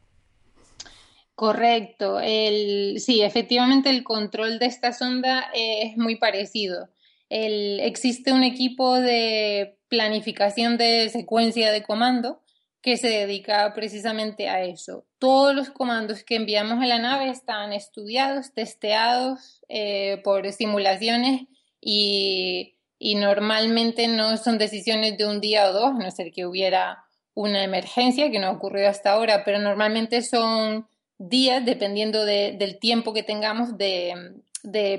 Correcto. 1.34 2.20
El, 2.20 3.00
sí, 3.00 3.22
efectivamente 3.22 3.90
el 3.90 4.04
control 4.04 4.58
de 4.58 4.66
esta 4.66 4.92
sonda 4.92 5.46
es 5.54 5.96
muy 5.96 6.16
parecido. 6.16 6.88
El, 7.30 7.80
existe 7.80 8.32
un 8.32 8.42
equipo 8.42 8.94
de 8.96 9.78
planificación 9.88 10.76
de 10.76 11.08
secuencia 11.08 11.72
de 11.72 11.82
comando 11.82 12.40
que 12.88 12.96
se 12.96 13.08
dedica 13.08 13.74
precisamente 13.74 14.48
a 14.48 14.62
eso. 14.64 15.04
Todos 15.18 15.54
los 15.54 15.68
comandos 15.68 16.24
que 16.24 16.36
enviamos 16.36 16.82
a 16.82 16.86
la 16.86 16.98
nave 16.98 17.28
están 17.28 17.74
estudiados, 17.74 18.54
testeados 18.54 19.60
eh, 19.68 20.22
por 20.24 20.50
simulaciones 20.52 21.42
y, 21.82 22.76
y, 22.98 23.16
normalmente 23.16 24.08
no 24.08 24.38
son 24.38 24.56
decisiones 24.56 25.18
de 25.18 25.26
un 25.26 25.42
día 25.42 25.68
o 25.68 25.74
dos, 25.74 25.90
a 25.90 26.02
no 26.02 26.10
ser 26.10 26.32
que 26.32 26.46
hubiera 26.46 27.04
una 27.34 27.62
emergencia, 27.62 28.30
que 28.30 28.38
no 28.38 28.46
ha 28.46 28.52
ocurrido 28.52 28.88
hasta 28.88 29.12
ahora, 29.12 29.42
pero 29.44 29.58
normalmente 29.58 30.22
son 30.22 30.88
días 31.18 31.62
dependiendo 31.66 32.24
del 32.24 32.78
tiempo 32.78 33.12
que 33.12 33.22
tengamos 33.22 33.76
de, 33.76 34.32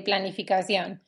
planificación. 0.04 1.02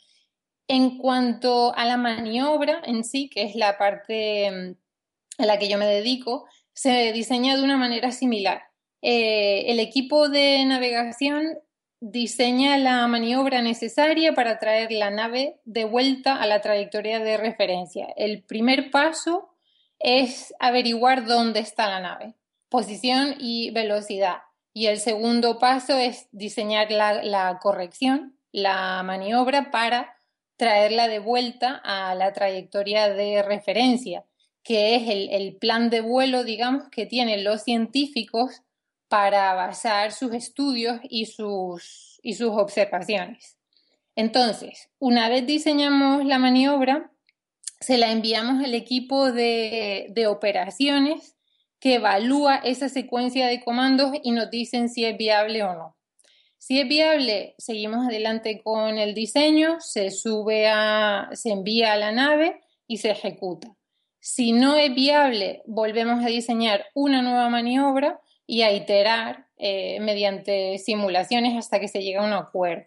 En 0.66 0.98
cuanto 0.98 1.72
a 1.76 1.84
la 1.84 1.96
maniobra 1.96 2.82
en 2.84 3.04
sí, 3.04 3.30
que 3.30 3.44
es 3.44 3.54
la 3.54 3.78
parte 3.78 4.50
mm, 4.50 5.42
a 5.42 5.46
la 5.46 5.58
que 5.60 5.68
yo 5.68 5.78
me 5.78 5.86
dedico, 5.86 6.46
se 6.74 7.12
diseña 7.12 7.56
de 7.56 7.62
una 7.62 7.76
manera 7.76 8.12
similar. 8.12 8.62
Eh, 9.02 9.64
el 9.72 9.80
equipo 9.80 10.28
de 10.28 10.64
navegación 10.64 11.58
diseña 12.00 12.78
la 12.78 13.06
maniobra 13.06 13.62
necesaria 13.62 14.34
para 14.34 14.58
traer 14.58 14.90
la 14.90 15.10
nave 15.10 15.60
de 15.64 15.84
vuelta 15.84 16.34
a 16.34 16.46
la 16.46 16.60
trayectoria 16.60 17.20
de 17.20 17.36
referencia. 17.36 18.08
El 18.16 18.42
primer 18.42 18.90
paso 18.90 19.50
es 20.00 20.52
averiguar 20.58 21.26
dónde 21.26 21.60
está 21.60 21.88
la 21.88 22.00
nave, 22.00 22.34
posición 22.68 23.36
y 23.38 23.70
velocidad. 23.70 24.38
Y 24.74 24.86
el 24.86 24.98
segundo 24.98 25.58
paso 25.58 25.96
es 25.96 26.28
diseñar 26.32 26.90
la, 26.90 27.58
corrección, 27.62 28.36
la 28.50 29.02
maniobra 29.04 29.70
para 29.70 30.16
traerla 30.56 31.06
de 31.06 31.20
vuelta 31.20 31.80
a 31.84 32.14
la 32.14 32.32
trayectoria 32.32 33.10
de 33.10 33.42
referencia, 33.42 34.24
que 34.62 34.96
es 34.96 35.02
el, 35.08 35.56
plan 35.56 35.90
de 35.90 36.00
vuelo, 36.00 36.44
digamos, 36.44 36.88
que 36.90 37.06
tienen 37.06 37.44
los 37.44 37.62
científicos 37.62 38.62
para 39.08 39.52
basar 39.54 40.12
sus 40.12 40.32
estudios 40.34 41.00
y 41.02 41.26
sus, 41.26 42.20
y 42.22 42.34
sus 42.34 42.50
observaciones. 42.50 43.58
Entonces, 44.14 44.88
una 44.98 45.28
vez 45.28 45.46
diseñamos 45.46 46.24
la 46.24 46.38
maniobra, 46.38 47.10
se 47.80 47.98
la 47.98 48.12
enviamos 48.12 48.64
al 48.64 48.74
equipo 48.74 49.32
de, 49.32 50.06
de 50.10 50.26
operaciones 50.26 51.36
que 51.80 51.96
evalúa 51.96 52.56
esa 52.56 52.88
secuencia 52.88 53.48
de 53.48 53.60
comandos 53.60 54.12
y 54.22 54.30
nos 54.30 54.50
dicen 54.50 54.88
si 54.88 55.04
es 55.04 55.16
viable 55.16 55.64
o 55.64 55.74
no. 55.74 55.96
Si 56.58 56.78
es 56.78 56.86
viable, 56.86 57.56
seguimos 57.58 58.06
adelante 58.06 58.62
con 58.62 58.96
el 58.96 59.14
diseño, 59.14 59.80
se 59.80 60.12
sube 60.12 60.68
a, 60.68 61.28
se 61.32 61.50
envía 61.50 61.92
a 61.92 61.96
la 61.96 62.12
nave 62.12 62.60
y 62.86 62.98
se 62.98 63.10
ejecuta. 63.10 63.74
Si 64.24 64.52
no 64.52 64.76
es 64.76 64.94
viable, 64.94 65.62
volvemos 65.66 66.24
a 66.24 66.28
diseñar 66.28 66.86
una 66.94 67.22
nueva 67.22 67.48
maniobra 67.48 68.20
y 68.46 68.62
a 68.62 68.70
iterar 68.70 69.48
eh, 69.56 69.98
mediante 69.98 70.78
simulaciones 70.78 71.58
hasta 71.58 71.80
que 71.80 71.88
se 71.88 72.02
llegue 72.02 72.18
a 72.18 72.22
un 72.22 72.32
acuerdo. 72.32 72.86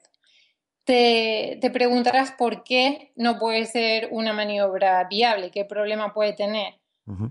Te, 0.85 1.57
te 1.59 1.69
preguntarás 1.71 2.31
por 2.31 2.63
qué 2.63 3.11
no 3.17 3.37
puede 3.37 3.65
ser 3.65 4.07
una 4.11 4.31
maniobra 4.31 5.05
viable, 5.09 5.51
qué 5.51 5.65
problema 5.65 6.13
puede 6.13 6.31
tener. 6.31 6.75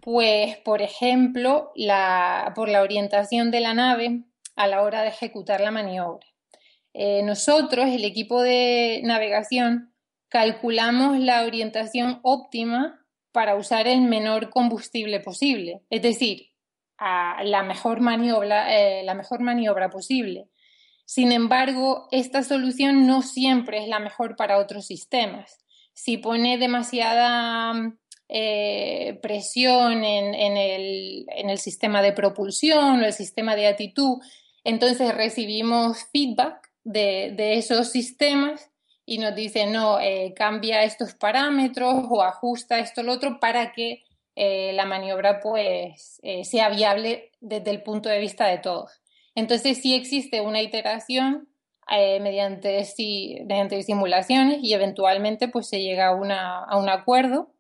Pues, 0.03 0.59
por 0.59 0.83
ejemplo, 0.83 1.73
por 2.55 2.69
la 2.69 2.83
orientación 2.83 3.51
de 3.51 3.61
la 3.61 3.73
nave 3.73 4.25
a 4.55 4.67
la 4.67 4.83
hora 4.83 5.01
de 5.01 5.09
ejecutar 5.09 5.63
la 5.63 5.71
maniobra. 5.71 6.27
Eh, 6.93 7.23
nosotros, 7.23 7.87
el 7.87 8.05
equipo 8.05 8.43
de 8.43 9.01
navegación, 9.03 9.95
calculamos 10.29 11.19
la 11.19 11.43
orientación 11.45 12.21
óptima 12.23 13.04
para 13.35 13.57
usar 13.57 13.89
el 13.89 14.03
menor 14.03 14.49
combustible 14.49 15.19
posible, 15.19 15.81
es 15.91 16.03
decir, 16.03 16.53
la, 17.01 17.65
mejor 17.67 18.01
maniobra, 18.01 18.73
eh, 18.73 19.03
la 19.03 19.15
mejor 19.15 19.41
maniobra 19.41 19.91
posible. 19.91 20.47
Sin 21.05 21.33
embargo, 21.33 22.07
esta 22.13 22.45
solución 22.45 23.09
no 23.09 23.23
siempre 23.23 23.83
es 23.83 23.89
la 23.89 23.99
mejor 23.99 24.37
para 24.37 24.59
otros 24.59 24.87
sistemas. 24.87 25.59
Si 25.95 26.17
pone 26.17 26.59
demasiada 26.59 27.75
eh, 28.29 29.19
presión 29.21 30.05
en, 30.05 30.57
el, 30.57 31.59
sistema 31.59 32.03
de 32.03 32.13
propulsión 32.13 33.01
o 33.01 33.05
el 33.05 33.13
sistema 33.13 33.57
de 33.57 33.67
actitud. 33.67 34.19
Entonces 34.63 35.13
recibimos 35.13 36.05
feedback 36.13 36.71
de, 36.85 37.59
esos 37.59 37.91
sistemas 37.91 38.71
y 39.07 39.19
nos 39.19 39.35
dicen, 39.35 39.73
no, 39.73 40.01
eh, 40.01 40.33
cambia 40.35 40.83
estos 40.83 41.15
parámetros 41.15 42.07
o 42.09 42.23
ajusta 42.23 42.79
esto 42.79 43.03
lo 43.03 43.13
otro 43.13 43.39
para 43.41 43.73
que 43.73 44.03
eh, 44.37 44.73
la 44.73 44.87
maniobra 44.87 45.41
pues 45.41 46.21
sea 46.43 46.69
viable 46.69 47.31
desde 47.41 47.71
el 47.71 47.83
punto 47.83 48.09
de 48.09 48.19
vista 48.19 48.47
de 48.47 48.59
todos. 48.59 49.03
Entonces 49.35 49.81
sí 49.81 49.95
existe 49.95 50.41
una 50.41 50.63
iteración 50.63 51.49
mediante, 51.89 52.87
mediante 53.47 53.83
simulaciones 53.83 54.59
y 54.63 54.73
eventualmente 54.73 55.49
pues 55.49 55.69
se 55.69 55.83
llega 55.83 56.09
a, 56.09 56.15
una, 56.15 56.65
a 56.65 56.79
un 56.79 56.89
acuerdo 56.89 57.55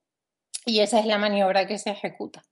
y 0.64 0.80
esa 0.80 0.98
es 0.98 1.06
la 1.06 1.18
maniobra 1.18 1.66
que 1.66 1.78
se 1.78 1.90
ejecuta. 1.90 2.42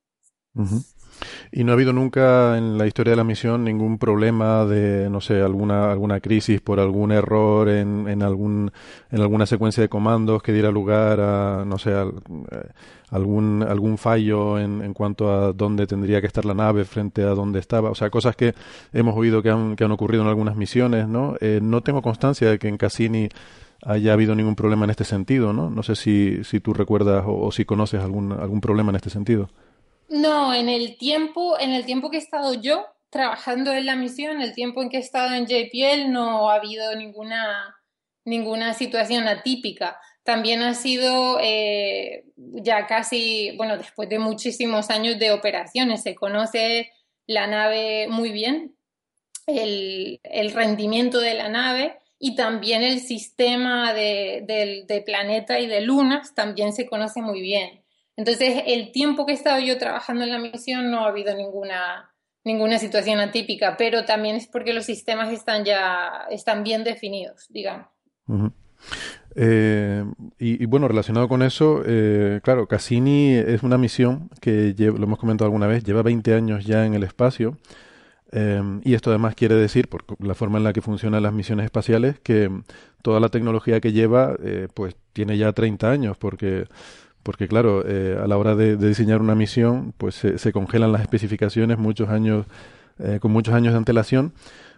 Y 1.50 1.64
no 1.64 1.72
ha 1.72 1.74
habido 1.74 1.92
nunca 1.92 2.56
en 2.56 2.78
la 2.78 2.86
historia 2.86 3.12
de 3.12 3.16
la 3.16 3.24
misión 3.24 3.64
ningún 3.64 3.98
problema 3.98 4.64
de, 4.64 5.08
no 5.10 5.20
sé, 5.20 5.40
alguna, 5.40 5.90
alguna 5.90 6.20
crisis 6.20 6.60
por 6.60 6.80
algún 6.80 7.12
error 7.12 7.68
en, 7.68 8.08
en, 8.08 8.22
algún, 8.22 8.70
en 9.10 9.20
alguna 9.20 9.46
secuencia 9.46 9.82
de 9.82 9.88
comandos 9.88 10.42
que 10.42 10.52
diera 10.52 10.70
lugar 10.70 11.20
a, 11.20 11.64
no 11.66 11.78
sé, 11.78 11.92
eh, 11.92 12.62
algún, 13.10 13.62
algún 13.68 13.98
fallo 13.98 14.58
en, 14.58 14.82
en, 14.82 14.94
cuanto 14.94 15.30
a 15.30 15.52
dónde 15.52 15.86
tendría 15.86 16.20
que 16.20 16.26
estar 16.26 16.44
la 16.44 16.54
nave 16.54 16.84
frente 16.84 17.22
a 17.22 17.30
dónde 17.30 17.58
estaba. 17.60 17.90
O 17.90 17.94
sea, 17.94 18.10
cosas 18.10 18.34
que 18.36 18.54
hemos 18.92 19.14
oído 19.16 19.42
que 19.42 19.50
han, 19.50 19.76
que 19.76 19.84
han 19.84 19.92
ocurrido 19.92 20.22
en 20.22 20.28
algunas 20.28 20.56
misiones, 20.56 21.06
¿no? 21.06 21.36
Eh, 21.40 21.60
no 21.62 21.82
tengo 21.82 22.02
constancia 22.02 22.50
de 22.50 22.58
que 22.58 22.68
en 22.68 22.78
Cassini 22.78 23.28
haya 23.84 24.12
habido 24.12 24.34
ningún 24.34 24.54
problema 24.54 24.84
en 24.84 24.90
este 24.90 25.04
sentido, 25.04 25.52
¿no? 25.52 25.68
No 25.68 25.82
sé 25.82 25.96
si, 25.96 26.42
si 26.44 26.60
tú 26.60 26.72
recuerdas 26.72 27.24
o, 27.26 27.50
si 27.52 27.64
conoces 27.64 28.00
algún, 28.00 28.32
algún 28.32 28.60
problema 28.60 28.90
en 28.90 28.96
este 28.96 29.10
sentido. 29.10 29.50
No, 30.12 30.52
en 30.52 30.68
el 30.68 30.98
tiempo, 30.98 31.58
en 31.58 31.70
el 31.70 31.86
tiempo 31.86 32.10
que 32.10 32.18
he 32.18 32.20
estado 32.20 32.52
yo 32.52 32.84
trabajando 33.08 33.72
en 33.72 33.86
la 33.86 33.96
misión, 33.96 34.42
el 34.42 34.54
tiempo 34.54 34.82
en 34.82 34.90
que 34.90 34.98
he 34.98 35.00
estado 35.00 35.34
en 35.34 35.46
JPL, 35.46 36.12
no 36.12 36.50
ha 36.50 36.56
habido 36.56 36.94
ninguna, 36.94 37.74
ninguna 38.26 38.74
situación 38.74 39.26
atípica. 39.26 39.98
También 40.22 40.60
ha 40.60 40.74
sido 40.74 41.38
eh, 41.40 42.26
ya 42.36 42.86
casi, 42.86 43.56
bueno, 43.56 43.78
después 43.78 44.06
de 44.10 44.18
muchísimos 44.18 44.90
años 44.90 45.18
de 45.18 45.32
operaciones, 45.32 46.02
se 46.02 46.14
conoce 46.14 46.92
la 47.26 47.46
nave 47.46 48.06
muy 48.08 48.32
bien, 48.32 48.76
el, 49.46 50.20
rendimiento 50.52 51.20
de 51.20 51.32
la 51.32 51.48
nave 51.48 51.96
y 52.18 52.34
también 52.34 52.82
el 52.82 53.00
sistema 53.00 53.94
de, 53.94 55.02
planeta 55.06 55.58
y 55.58 55.68
de 55.68 55.80
lunas 55.80 56.34
también 56.34 56.74
se 56.74 56.86
conoce 56.86 57.22
muy 57.22 57.40
bien. 57.40 57.81
Entonces, 58.16 58.62
el 58.66 58.92
tiempo 58.92 59.24
que 59.26 59.32
he 59.32 59.34
estado 59.34 59.60
yo 59.60 59.78
trabajando 59.78 60.24
en 60.24 60.30
la 60.30 60.38
misión 60.38 60.90
no 60.90 61.04
ha 61.04 61.08
habido 61.08 61.34
ninguna, 61.34 62.12
ninguna 62.44 62.78
situación 62.78 63.20
atípica, 63.20 63.76
pero 63.76 64.04
también 64.04 64.36
es 64.36 64.46
porque 64.46 64.74
los 64.74 64.84
sistemas 64.84 65.32
están 65.32 65.64
ya 65.64 66.26
están 66.30 66.62
bien 66.62 66.84
definidos, 66.84 67.46
digamos. 67.48 67.88
Eh, 69.34 70.04
y, 70.38 70.66
bueno, 70.66 70.88
relacionado 70.88 71.28
con 71.28 71.42
eso, 71.42 71.82
eh, 71.86 72.40
claro, 72.42 72.66
Cassini 72.66 73.34
es 73.34 73.62
una 73.62 73.78
misión 73.78 74.28
que 74.40 74.74
lo 74.76 75.04
hemos 75.04 75.18
comentado 75.18 75.46
alguna 75.46 75.66
vez, 75.66 75.84
lleva 75.84 76.02
20 76.02 76.34
años 76.34 76.66
ya 76.66 76.84
en 76.84 76.94
el 76.94 77.04
espacio 77.04 77.56
Em, 78.32 78.80
y 78.82 78.94
esto 78.94 79.10
además 79.10 79.34
quiere 79.34 79.54
decir, 79.54 79.88
por 79.88 80.04
la 80.26 80.34
forma 80.34 80.56
en 80.56 80.64
la 80.64 80.72
que 80.72 80.80
funcionan 80.80 81.22
las 81.22 81.34
misiones 81.34 81.66
espaciales, 81.66 82.18
que 82.20 82.50
toda 83.02 83.20
la 83.20 83.28
tecnología 83.28 83.80
que 83.80 83.92
lleva, 83.92 84.34
eh, 84.42 84.68
pues 84.72 84.96
tiene 85.12 85.36
ya 85.36 85.52
30 85.52 85.90
años, 85.90 86.16
porque, 86.16 86.66
porque 87.22 87.48
claro, 87.48 87.84
eh, 87.86 88.18
a 88.22 88.26
la 88.26 88.36
hora 88.36 88.54
de, 88.54 88.76
diseñar 88.76 89.20
una 89.20 89.34
misión, 89.34 89.94
pues 89.98 90.14
se, 90.14 90.52
congelan 90.52 90.92
las 90.92 91.02
especificaciones 91.02 91.78
muchos 91.78 92.08
años 92.08 92.46
con 93.20 93.32
muchos 93.32 93.54
años 93.54 93.72
de 93.72 93.78
antelación 93.78 94.32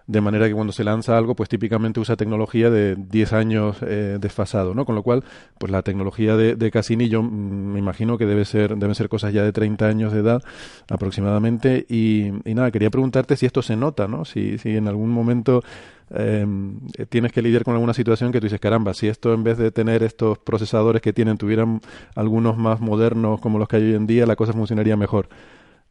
de 0.07 0.21
manera 0.21 0.47
que 0.47 0.55
cuando 0.55 0.73
se 0.73 0.85
lanza 0.85 1.17
algo, 1.17 1.35
pues 1.35 1.49
típicamente 1.49 1.99
usa 1.99 2.17
tecnología 2.17 2.69
de 2.69 2.95
10 2.95 3.33
años 3.33 3.79
eh, 3.81 4.19
desfasado, 4.21 4.75
¿no? 4.75 4.85
Con 4.85 4.95
lo 4.95 5.03
cual, 5.03 5.25
pues 5.59 5.73
la 5.73 5.83
tecnología 5.83 6.37
de, 6.37 6.57
de 6.57 6.71
Cassini 6.71 7.09
yo 7.09 7.23
me 7.23 7.79
imagino 7.79 8.19
que 8.19 8.27
debe 8.27 8.45
ser, 8.45 8.77
deben 8.77 8.95
ser 8.95 9.09
cosas 9.09 9.33
ya 9.33 9.43
de 9.43 9.53
30 9.53 9.87
años 9.87 10.13
de 10.13 10.21
edad 10.21 10.43
aproximadamente 10.91 11.87
y, 11.89 12.27
y 12.45 12.55
nada, 12.55 12.71
quería 12.71 12.91
preguntarte 12.91 13.37
si 13.37 13.47
esto 13.47 13.63
se 13.63 13.77
nota, 13.77 14.07
¿no? 14.07 14.27
Si, 14.27 14.59
si 14.59 14.77
en 14.77 14.89
algún 14.89 15.11
momento 15.11 15.63
em, 16.11 16.81
tienes 17.09 17.33
que 17.33 17.41
lidiar 17.41 17.65
con 17.65 17.73
alguna 17.73 17.95
situación 17.95 18.31
que 18.31 18.41
tú 18.41 18.47
dices, 18.47 18.61
caramba, 18.61 18.93
si 18.93 19.09
esto 19.09 19.33
en 19.33 19.43
vez 19.43 19.57
de 19.57 19.71
tener 19.71 20.03
estos 20.03 20.39
procesadores 20.39 21.01
que 21.01 21.15
tienen, 21.15 21.39
tuvieran 21.39 21.81
algunos 22.15 22.59
más 22.59 22.79
modernos 22.81 23.41
como 23.41 23.59
los 23.59 23.69
que 23.69 23.77
hay 23.77 23.85
hoy 23.85 23.95
en 23.95 24.07
día, 24.07 24.27
la 24.27 24.37
cosa 24.37 24.53
funcionaría 24.53 24.99
mejor. 24.99 25.29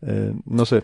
Eh, 0.05 0.33
no 0.45 0.65
sé, 0.65 0.83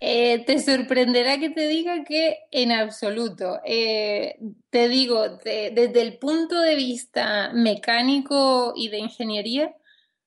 eh, 0.00 0.44
te 0.46 0.58
sorprenderá 0.58 1.38
que 1.38 1.50
te 1.50 1.68
diga 1.68 2.04
que 2.04 2.38
en 2.50 2.72
absoluto. 2.72 3.60
Eh, 3.64 4.38
te 4.70 4.88
digo, 4.88 5.28
desde 5.44 6.00
el 6.00 6.18
punto 6.18 6.58
de 6.60 6.74
vista 6.74 7.50
mecánico 7.52 8.72
y 8.74 8.88
de 8.88 8.98
ingeniería, 8.98 9.74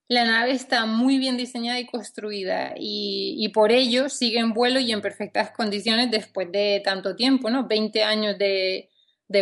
la 0.08 0.25
nave 0.25 0.51
está 0.51 0.86
muy 0.86 1.18
bien 1.18 1.38
diseñada 1.38 1.80
y 1.80 1.88
construida 1.88 2.74
y, 2.77 3.50
por 3.53 3.72
ello 3.72 4.10
sigue 4.10 4.39
en 4.39 4.53
vuelo 4.53 4.80
y 4.80 4.92
en 4.92 5.01
perfectas 5.01 5.51
condiciones 5.51 6.12
después 6.12 6.51
de 6.51 6.82
tanto 6.84 7.15
tiempo, 7.15 7.50
¿no? 7.50 7.68
20 7.68 8.03
años 8.03 8.38
de, 8.38 8.89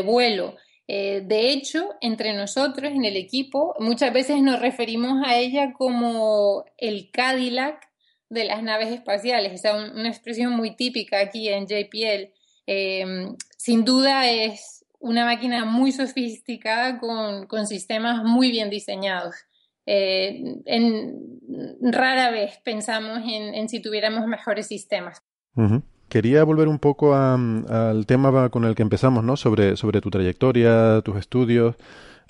vuelo. 0.05 0.55
Eh, 0.87 1.21
de 1.25 1.51
hecho, 1.51 1.89
entre 1.99 2.33
nosotros 2.33 2.91
en 2.91 3.03
el 3.05 3.17
equipo, 3.17 3.75
muchas 3.79 4.13
veces 4.13 4.41
nos 4.41 4.59
referimos 4.59 5.21
a 5.25 5.37
ella 5.37 5.73
como 5.73 6.63
el 6.77 7.11
Cadillac 7.11 7.90
de 8.31 8.45
las 8.45 8.63
naves 8.63 8.89
espaciales. 8.89 9.53
Es 9.53 9.71
una 9.93 10.07
expresión 10.07 10.53
muy 10.53 10.75
típica 10.75 11.19
aquí 11.19 11.49
en 11.49 11.67
JPL. 11.67 12.31
Em, 12.65 13.35
sin 13.57 13.83
duda 13.83 14.29
es 14.31 14.85
una 14.99 15.25
máquina 15.25 15.65
muy 15.65 15.91
sofisticada 15.91 16.97
con, 16.97 17.67
sistemas 17.67 18.23
muy 18.23 18.49
bien 18.49 18.69
diseñados. 18.69 19.35
Eh, 19.85 20.55
rara 21.81 22.31
vez 22.31 22.59
pensamos 22.63 23.19
en, 23.27 23.67
si 23.67 23.81
tuviéramos 23.81 24.25
mejores 24.27 24.67
sistemas. 24.67 25.21
Quería 26.07 26.45
volver 26.45 26.69
un 26.69 26.79
poco 26.79 27.13
al 27.13 28.05
tema 28.05 28.49
con 28.49 28.63
el 28.63 28.75
que 28.75 28.83
empezamos, 28.83 29.25
¿no? 29.25 29.35
Sobre, 29.35 29.75
sobre 29.75 29.99
tu 29.99 30.09
trayectoria, 30.09 31.01
tus 31.03 31.17
estudios. 31.17 31.75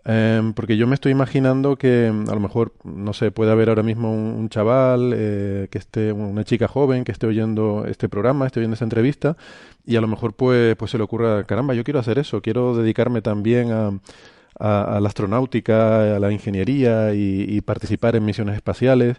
Em, 0.04 0.54
porque 0.54 0.78
yo 0.78 0.88
me 0.88 0.96
estoy 0.96 1.12
imaginando 1.12 1.76
que 1.76 2.12
mm, 2.12 2.30
a 2.30 2.34
lo 2.34 2.40
mejor, 2.40 2.74
no 2.84 3.14
sé, 3.14 3.32
puede 3.32 3.52
haber 3.52 3.70
ahora 3.70 3.84
mismo 3.84 4.12
un, 4.12 4.50
chaval, 4.50 5.14
eh, 5.16 5.68
que 5.70 5.78
esté, 5.78 6.12
una 6.12 6.44
chica 6.44 6.68
joven 6.68 7.04
que 7.04 7.12
esté 7.12 7.28
oyendo 7.28 7.86
este 7.88 8.10
programa, 8.10 8.48
esté 8.48 8.60
oyendo 8.60 8.74
esta 8.74 8.86
entrevista, 8.86 9.38
y 9.86 9.98
a 9.98 10.02
lo 10.02 10.08
mejor 10.08 10.34
pues, 10.34 10.76
pues 10.76 10.92
se 10.92 10.98
le 10.98 11.04
ocurra, 11.04 11.44
caramba, 11.46 11.76
yo 11.76 11.84
quiero 11.84 12.00
hacer 12.00 12.18
eso, 12.18 12.42
quiero 12.42 12.76
dedicarme 12.76 13.22
también 13.22 13.72
a, 13.72 13.92
a, 14.60 15.00
la 15.00 15.08
astronáutica, 15.08 16.16
a 16.16 16.20
la 16.20 16.32
ingeniería 16.32 17.14
y, 17.14 17.62
participar 17.62 18.16
en 18.16 18.26
misiones 18.26 18.56
espaciales. 18.56 19.18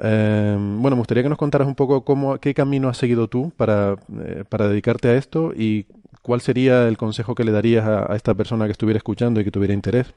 Em, 0.00 0.82
bueno, 0.82 0.96
me 0.96 1.00
gustaría 1.00 1.22
que 1.22 1.28
nos 1.28 1.38
contaras 1.38 1.66
un 1.66 1.74
poco 1.74 2.04
cómo, 2.04 2.38
qué 2.38 2.54
camino 2.54 2.88
has 2.88 2.98
seguido 2.98 3.28
tú 3.28 3.52
para, 3.56 3.96
eh, 4.24 4.44
para 4.48 4.68
dedicarte 4.68 5.08
a 5.08 5.16
esto 5.16 5.52
y 5.54 5.86
¿cuál 6.26 6.40
sería 6.40 6.88
el 6.88 6.96
consejo 6.96 7.36
que 7.36 7.44
le 7.44 7.52
darías 7.52 7.86
a, 7.86 8.16
esta 8.16 8.34
persona 8.34 8.64
que 8.66 8.72
estuviera 8.72 8.98
escuchando 8.98 9.40
y 9.40 9.44
que 9.44 9.52
tuviera 9.52 9.72
interés? 9.72 10.12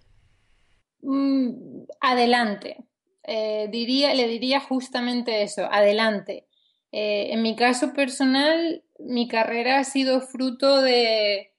Mm, 1.04 1.84
adelante. 2.02 2.78
Eh, 3.24 3.68
diría, 3.72 4.16
le 4.16 4.28
diría 4.28 4.60
justamente 4.60 5.44
eso, 5.44 5.72
adelante. 5.72 6.48
Eh, 6.92 7.28
en 7.32 7.44
mi 7.44 7.56
caso 7.56 7.94
personal, 7.94 8.84
mi 8.98 9.28
carrera 9.28 9.78
ha 9.78 9.84
sido 9.84 10.22
fruto 10.22 10.82
de, 10.82 11.52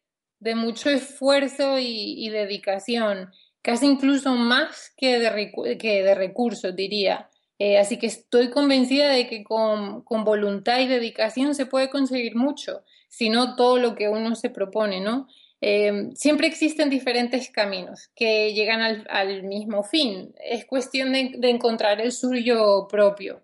mucho 0.56 0.90
esfuerzo 0.90 1.78
y, 1.78 2.28
dedicación, 2.30 3.30
casi 3.62 3.86
incluso 3.86 4.34
más 4.34 4.92
que 4.96 5.20
de, 5.20 5.78
que 5.78 6.02
de 6.02 6.14
recursos, 6.16 6.74
diría. 6.74 7.30
Eh, 7.60 7.78
así 7.78 7.98
que 7.98 8.06
estoy 8.06 8.50
convencida 8.50 9.10
de 9.10 9.28
que 9.28 9.44
con, 9.44 10.02
con, 10.02 10.24
voluntad 10.24 10.80
y 10.80 10.88
dedicación 10.88 11.54
se 11.54 11.66
puede 11.66 11.88
conseguir 11.88 12.34
mucho 12.34 12.82
sino 13.10 13.56
todo 13.56 13.76
lo 13.78 13.94
que 13.96 14.08
uno 14.08 14.34
se 14.36 14.48
propone, 14.48 15.00
¿no? 15.00 15.26
Eh, 15.60 16.10
siempre 16.14 16.46
existen 16.46 16.88
diferentes 16.88 17.50
caminos 17.50 18.08
que 18.14 18.54
llegan 18.54 19.04
al, 19.10 19.42
mismo 19.42 19.82
fin. 19.82 20.32
Es 20.42 20.64
cuestión 20.64 21.12
de, 21.12 21.50
encontrar 21.50 22.00
el 22.00 22.12
suyo 22.12 22.86
propio. 22.88 23.42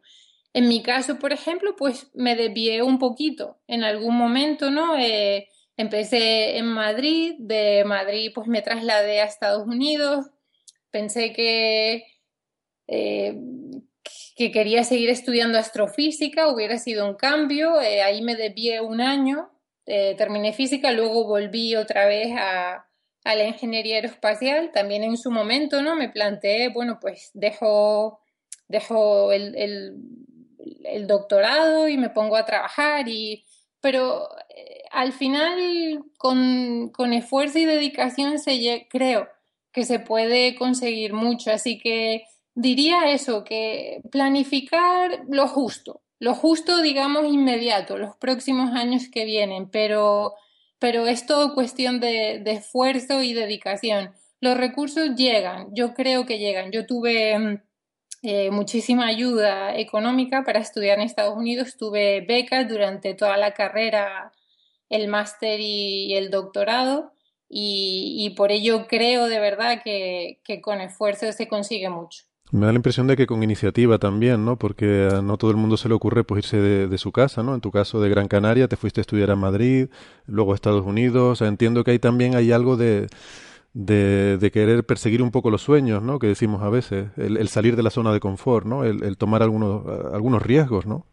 En 0.55 0.69
mi 0.69 0.83
caso, 0.83 1.19
por 1.19 1.33
ejemplo, 1.33 1.77
pues 1.77 2.09
me 2.15 2.37
desvié 2.37 2.83
un 2.83 2.99
poquito 2.99 3.59
en 3.67 3.85
algún 3.85 4.17
momento, 4.17 4.71
¿no? 4.71 4.97
Eh, 4.97 5.49
empecé 5.77 6.57
en 6.57 6.67
Madrid, 6.67 7.35
de 7.39 7.85
Madrid 7.85 8.31
pues 8.35 8.47
me 8.47 8.63
trasladé 8.63 9.21
a 9.21 9.25
Estados 9.25 9.67
Unidos, 9.67 10.27
pensé 10.91 11.35
que, 11.35 12.07
eh, 12.87 13.37
que 14.37 14.51
quería 14.53 14.85
seguir 14.85 15.11
estudiando 15.11 15.59
astrofísica, 15.59 16.49
hubiera 16.49 16.79
sido 16.79 17.07
un 17.07 17.17
cambio, 17.17 17.79
ahí 17.79 18.23
me 18.23 18.37
desvié 18.37 18.81
un 18.81 19.03
año 19.03 19.51
eh, 19.87 20.15
terminé 20.19 20.53
física, 20.53 20.91
luego 20.91 21.27
volví 21.27 21.77
otra 21.77 22.07
vez 22.07 22.35
a, 22.37 22.87
la 23.25 23.45
ingeniería 23.45 23.97
aeroespacial. 23.97 24.71
También 24.73 25.03
en 25.03 25.17
su 25.17 25.31
momento, 25.31 25.83
¿no? 25.83 25.97
Me 25.97 26.09
planteé, 26.09 26.69
bueno, 26.69 26.99
pues 27.01 27.31
dejo, 27.35 28.21
dejo 28.69 29.33
el, 29.33 29.95
doctorado 31.07 31.89
y 31.89 31.97
me 31.97 32.11
pongo 32.11 32.37
a 32.37 32.45
trabajar 32.45 33.09
y 33.09 33.45
pero 33.81 34.29
eh, 34.49 34.83
al 34.91 35.13
final 35.13 36.03
con, 36.19 36.91
con, 36.91 37.13
esfuerzo 37.13 37.59
y 37.59 37.65
dedicación 37.65 38.39
se, 38.39 38.87
creo 38.91 39.29
que 39.73 39.85
se 39.85 40.01
puede 40.01 40.57
conseguir 40.57 41.13
mucho. 41.13 41.53
Así 41.53 41.79
que 41.79 42.25
diría 42.55 43.11
eso, 43.11 43.45
que 43.45 44.01
planificar 44.11 45.25
lo 45.29 45.47
justo, 45.47 46.01
lo 46.19 46.35
justo, 46.35 46.83
digamos, 46.83 47.27
inmediato, 47.27 47.99
los 47.99 48.17
próximos 48.17 48.73
años 48.75 49.05
que 49.13 49.25
vienen, 49.25 49.69
pero, 49.71 50.35
pero 50.79 51.07
es 51.07 51.27
todo 51.27 51.55
cuestión 51.55 52.01
de, 52.01 52.43
esfuerzo 52.47 53.23
y 53.23 53.35
dedicación. 53.35 54.15
Los 54.41 54.57
recursos 54.57 55.15
llegan, 55.17 55.69
yo 55.75 55.95
creo 55.95 56.27
que 56.27 56.39
llegan. 56.39 56.73
Yo 56.73 56.87
tuve 56.87 57.39
mm, 57.39 57.63
eh, 58.23 58.51
muchísima 58.51 59.07
ayuda 59.07 59.77
económica 59.77 60.45
para 60.45 60.61
estudiar 60.61 60.99
en 60.99 61.05
Estados 61.07 61.37
Unidos, 61.37 61.77
tuve 61.77 62.23
becas 62.23 62.69
durante 62.69 63.15
toda 63.15 63.37
la 63.37 63.53
carrera, 63.55 64.33
el 64.89 65.09
máster 65.09 65.61
y, 65.61 66.15
el 66.15 66.31
doctorado, 66.31 67.13
y, 67.49 68.35
por 68.37 68.53
ello 68.53 68.87
creo 68.89 69.29
de 69.29 69.41
verdad 69.41 69.83
que 69.85 70.41
con 70.63 70.81
esfuerzo 70.81 71.33
se 71.33 71.49
consigue 71.49 71.89
mucho. 71.91 72.25
Me 72.53 72.67
da 72.67 72.73
la 72.73 72.77
impresión 72.77 73.09
de 73.09 73.17
que 73.17 73.27
con 73.27 73.43
iniciativa 73.43 73.99
también, 73.99 74.45
¿no? 74.45 74.57
Porque 74.57 75.09
a 75.13 75.21
no 75.21 75.37
todo 75.37 75.51
el 75.51 75.57
mundo 75.57 75.77
se 75.77 75.89
le 75.89 75.95
ocurre 75.95 76.23
pues 76.23 76.45
irse 76.45 76.59
de, 76.59 76.99
su 76.99 77.11
casa, 77.11 77.43
¿no? 77.43 77.55
En 77.55 77.61
tu 77.61 77.73
caso 77.73 78.01
de 78.01 78.09
Gran 78.09 78.29
Canaria, 78.29 78.69
te 78.69 78.77
fuiste 78.77 79.01
a 79.01 79.03
estudiar 79.03 79.33
a 79.33 79.37
Madrid, 79.37 79.89
luego 80.27 80.53
a 80.53 80.55
Estados 80.55 80.87
Unidos. 80.87 81.33
O 81.33 81.37
sea, 81.37 81.49
entiendo 81.49 81.83
que 81.83 81.91
ahí 81.91 81.99
también 81.99 82.37
hay 82.37 82.53
algo 82.53 82.77
de, 82.77 83.09
de, 83.75 84.51
querer 84.53 84.87
perseguir 84.87 85.23
un 85.23 85.33
poco 85.33 85.51
los 85.51 85.63
sueños, 85.63 86.03
¿no? 86.03 86.21
Que 86.21 86.29
decimos 86.29 86.63
a 86.63 86.71
veces, 86.71 87.09
el, 87.17 87.49
salir 87.49 87.75
de 87.75 87.83
la 87.83 87.91
zona 87.91 88.13
de 88.13 88.21
confort, 88.21 88.65
¿no? 88.65 88.85
El, 88.85 89.17
tomar 89.17 89.43
algunos, 89.43 89.85
algunos 90.13 90.41
riesgos, 90.41 90.87
¿no? 90.87 91.05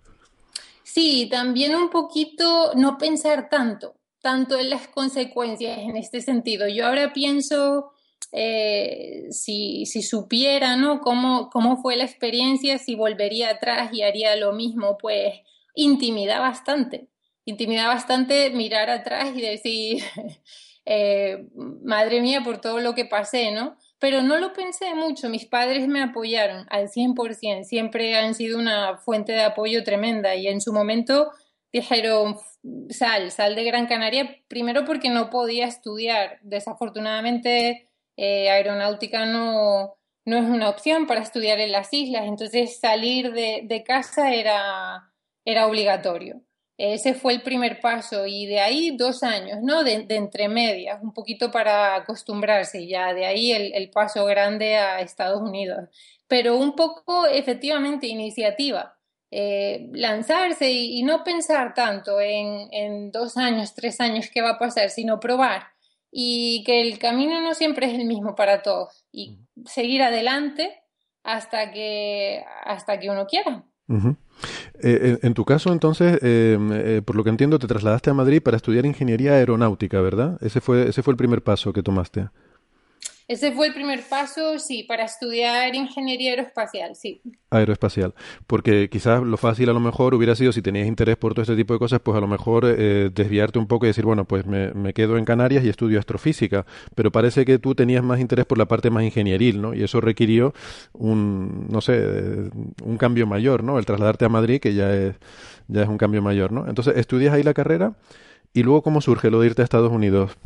Sí, 0.84 1.28
también 1.32 1.74
un 1.74 1.90
poquito 1.90 2.74
no 2.76 3.00
pensar 3.00 3.50
tanto, 3.50 3.96
tanto 4.22 4.60
en 4.60 4.70
las 4.70 4.88
consecuencias 4.88 5.80
en 5.80 5.98
este 5.98 6.22
sentido. 6.22 6.68
Yo 6.68 6.86
ahora 6.86 7.12
pienso 7.12 7.93
eh, 8.32 9.28
si, 9.32 9.86
supiera 9.86 10.76
¿no? 10.76 11.02
cómo, 11.02 11.50
cómo 11.50 11.78
fue 11.82 11.96
la 11.96 12.04
experiencia, 12.04 12.78
si 12.78 12.96
volvería 12.96 13.50
atrás 13.50 13.92
y 13.94 14.02
haría 14.02 14.36
lo 14.36 14.54
mismo, 14.54 14.98
pues 14.98 15.36
intimida 15.76 16.40
bastante. 16.40 17.08
Intimida 17.46 17.88
bastante 17.88 18.50
mirar 18.52 18.90
atrás 18.90 19.32
y 19.36 19.42
decir, 19.42 20.04
eh, 20.86 21.48
madre 21.56 22.22
mía, 22.22 22.42
por 22.44 22.62
todo 22.62 22.80
lo 22.80 22.96
que 22.96 23.06
pasé, 23.06 23.52
¿no? 23.52 23.78
Pero 24.00 24.22
no 24.22 24.38
lo 24.38 24.54
pensé 24.54 24.96
mucho, 24.96 25.30
mis 25.30 25.46
padres 25.46 25.88
me 25.88 26.02
apoyaron 26.02 26.66
al 26.70 26.90
100%, 26.90 27.64
siempre 27.64 28.18
han 28.18 28.34
sido 28.34 28.58
una 28.58 28.98
fuente 28.98 29.32
de 29.32 29.44
apoyo 29.44 29.84
tremenda 29.84 30.36
y 30.36 30.48
en 30.48 30.60
su 30.60 30.74
momento 30.74 31.32
dijeron, 31.72 32.38
sal, 32.90 33.32
sal 33.32 33.56
de 33.56 33.64
Gran 33.64 33.88
Canaria, 33.88 34.38
primero 34.48 34.86
porque 34.86 35.10
no 35.10 35.30
podía 35.30 35.66
estudiar, 35.66 36.40
desafortunadamente 36.42 37.90
eh, 38.18 38.50
aeronáutica 38.50 39.26
no, 39.26 39.96
no 40.26 40.38
es 40.38 40.44
una 40.44 40.70
opción 40.70 41.08
para 41.08 41.22
estudiar 41.22 41.60
en 41.60 41.72
las 41.72 41.92
islas, 41.94 42.26
entonces 42.26 42.80
salir 42.80 43.34
de, 43.34 43.84
casa 43.86 44.34
era, 44.34 45.12
era 45.46 45.68
obligatorio. 45.68 46.42
Ese 46.78 47.14
fue 47.14 47.34
el 47.34 47.44
primer 47.44 47.80
paso 47.82 48.26
y 48.26 48.46
de 48.48 48.60
ahí 48.60 48.98
dos 48.98 49.22
años, 49.24 49.60
¿no? 49.62 49.84
De, 49.84 50.06
entre 50.10 50.50
medias, 50.50 51.02
un 51.04 51.14
poquito 51.14 51.52
para 51.52 51.96
acostumbrarse 51.96 52.88
ya, 52.88 53.14
de 53.14 53.26
ahí 53.26 53.52
el, 53.52 53.90
paso 53.92 54.26
grande 54.26 54.76
a 54.76 55.00
Estados 55.02 55.42
Unidos. 55.42 55.90
Pero 56.28 56.58
un 56.58 56.76
poco, 56.76 57.28
efectivamente, 57.28 58.08
iniciativa. 58.08 58.98
eh, 59.32 59.90
lanzarse 59.94 60.72
y, 60.72 61.04
no 61.04 61.24
pensar 61.24 61.74
tanto 61.74 62.20
en, 62.22 63.12
dos 63.12 63.38
años, 63.38 63.74
tres 63.76 64.00
años 64.00 64.30
qué 64.34 64.42
va 64.42 64.52
a 64.52 64.60
pasar, 64.60 64.90
sino 64.90 65.20
probar 65.20 65.73
y 66.16 66.64
que 66.64 66.82
el 66.82 67.00
camino 67.00 67.42
no 67.42 67.56
siempre 67.56 67.88
es 67.88 67.94
el 68.00 68.06
mismo 68.06 68.36
para 68.36 68.62
todos 68.62 69.04
y 69.12 69.40
seguir 69.66 70.04
adelante 70.04 70.72
hasta 71.24 71.72
que, 71.72 72.44
hasta 72.64 73.00
que 73.00 73.10
uno 73.10 73.26
quiera. 73.26 73.66
Eh, 74.82 75.18
en 75.22 75.34
tu 75.34 75.44
caso, 75.44 75.72
entonces, 75.72 76.20
eh, 76.22 77.02
por 77.04 77.16
lo 77.16 77.24
que 77.24 77.32
entiendo, 77.32 77.58
te 77.58 77.68
trasladaste 77.68 78.12
a 78.12 78.14
Madrid 78.14 78.44
para 78.44 78.58
estudiar 78.58 78.86
ingeniería 78.86 79.34
aeronáutica, 79.34 80.02
¿verdad? 80.02 80.38
Ese 80.42 80.62
fue, 80.62 80.88
ese 80.88 81.02
fue 81.02 81.14
el 81.14 81.18
primer 81.18 81.44
paso 81.44 81.74
que 81.74 81.82
tomaste. 81.82 82.30
Ese 83.28 83.52
fue 83.54 83.68
el 83.68 83.74
primer 83.74 84.02
paso, 84.10 84.60
sí, 84.60 84.84
para 84.84 85.06
estudiar 85.06 85.74
ingeniería 85.76 86.32
aeroespacial, 86.32 86.96
sí. 86.96 87.22
Aeroespacial, 87.50 88.14
porque 88.48 88.90
quizás 88.90 89.24
lo 89.24 89.38
fácil 89.38 89.70
a 89.70 89.74
lo 89.74 89.80
mejor 89.80 90.14
hubiera 90.14 90.36
sido, 90.36 90.52
si 90.52 90.62
tenías 90.62 90.88
interés 90.88 91.16
por 91.16 91.34
todo 91.34 91.44
este 91.44 91.56
tipo 91.56 91.74
de 91.74 91.80
cosas, 91.80 92.02
pues 92.02 92.18
a 92.18 92.22
lo 92.22 92.28
mejor 92.28 92.66
eh, 92.66 93.10
desviarte 93.14 93.60
un 93.60 93.68
poco 93.68 93.86
y 93.86 93.90
decir, 93.90 94.04
bueno, 94.04 94.26
pues 94.26 94.46
me, 94.46 94.94
quedo 94.94 95.18
en 95.18 95.26
Canarias 95.26 95.64
y 95.64 95.70
estudio 95.70 96.00
astrofísica, 96.00 96.66
pero 96.96 97.12
parece 97.12 97.46
que 97.46 97.60
tú 97.60 97.76
tenías 97.76 98.04
más 98.04 98.20
interés 98.20 98.46
por 98.46 98.58
la 98.58 98.66
parte 98.66 98.90
más 98.90 99.04
ingenieril, 99.04 99.62
¿no? 99.62 99.74
Y 99.74 99.84
eso 99.84 100.02
requirió 100.02 100.54
un, 100.92 101.68
no 101.70 101.80
sé, 101.80 102.04
un 102.84 102.98
cambio 102.98 103.26
mayor, 103.26 103.64
¿no? 103.64 103.80
El 103.80 103.86
trasladarte 103.86 104.26
a 104.26 104.30
Madrid, 104.30 104.60
que 104.60 104.74
ya 104.74 104.94
es, 104.94 105.16
ya 105.68 105.84
es 105.84 105.88
un 105.88 105.98
cambio 105.98 106.22
mayor, 106.22 106.52
¿no? 106.52 106.68
Entonces, 106.68 106.98
estudias 106.98 107.34
ahí 107.34 107.44
la 107.44 107.54
carrera 107.54 107.94
y 108.54 108.64
luego, 108.64 108.84
¿cómo 108.84 109.02
surge 109.02 109.32
lo 109.32 109.40
de 109.40 109.48
irte 109.48 109.62
a 109.62 109.66
Estados 109.66 109.92
Unidos? 109.92 110.38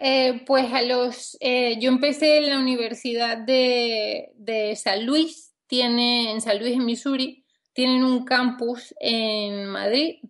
Eh, 0.00 0.44
pues 0.46 0.72
a 0.72 0.82
los, 0.82 1.36
eh, 1.40 1.76
yo 1.80 1.88
empecé 1.90 2.38
en 2.38 2.50
la 2.50 2.58
Universidad 2.58 3.36
de, 3.36 4.30
de, 4.36 4.76
San 4.76 5.04
Luis, 5.04 5.52
tiene, 5.66 6.30
en 6.30 6.40
San 6.40 6.60
Luis, 6.60 6.74
en 6.74 6.84
Missouri, 6.84 7.44
tienen 7.72 8.04
un 8.04 8.24
campus 8.24 8.94
en 9.00 9.66
Madrid 9.66 10.20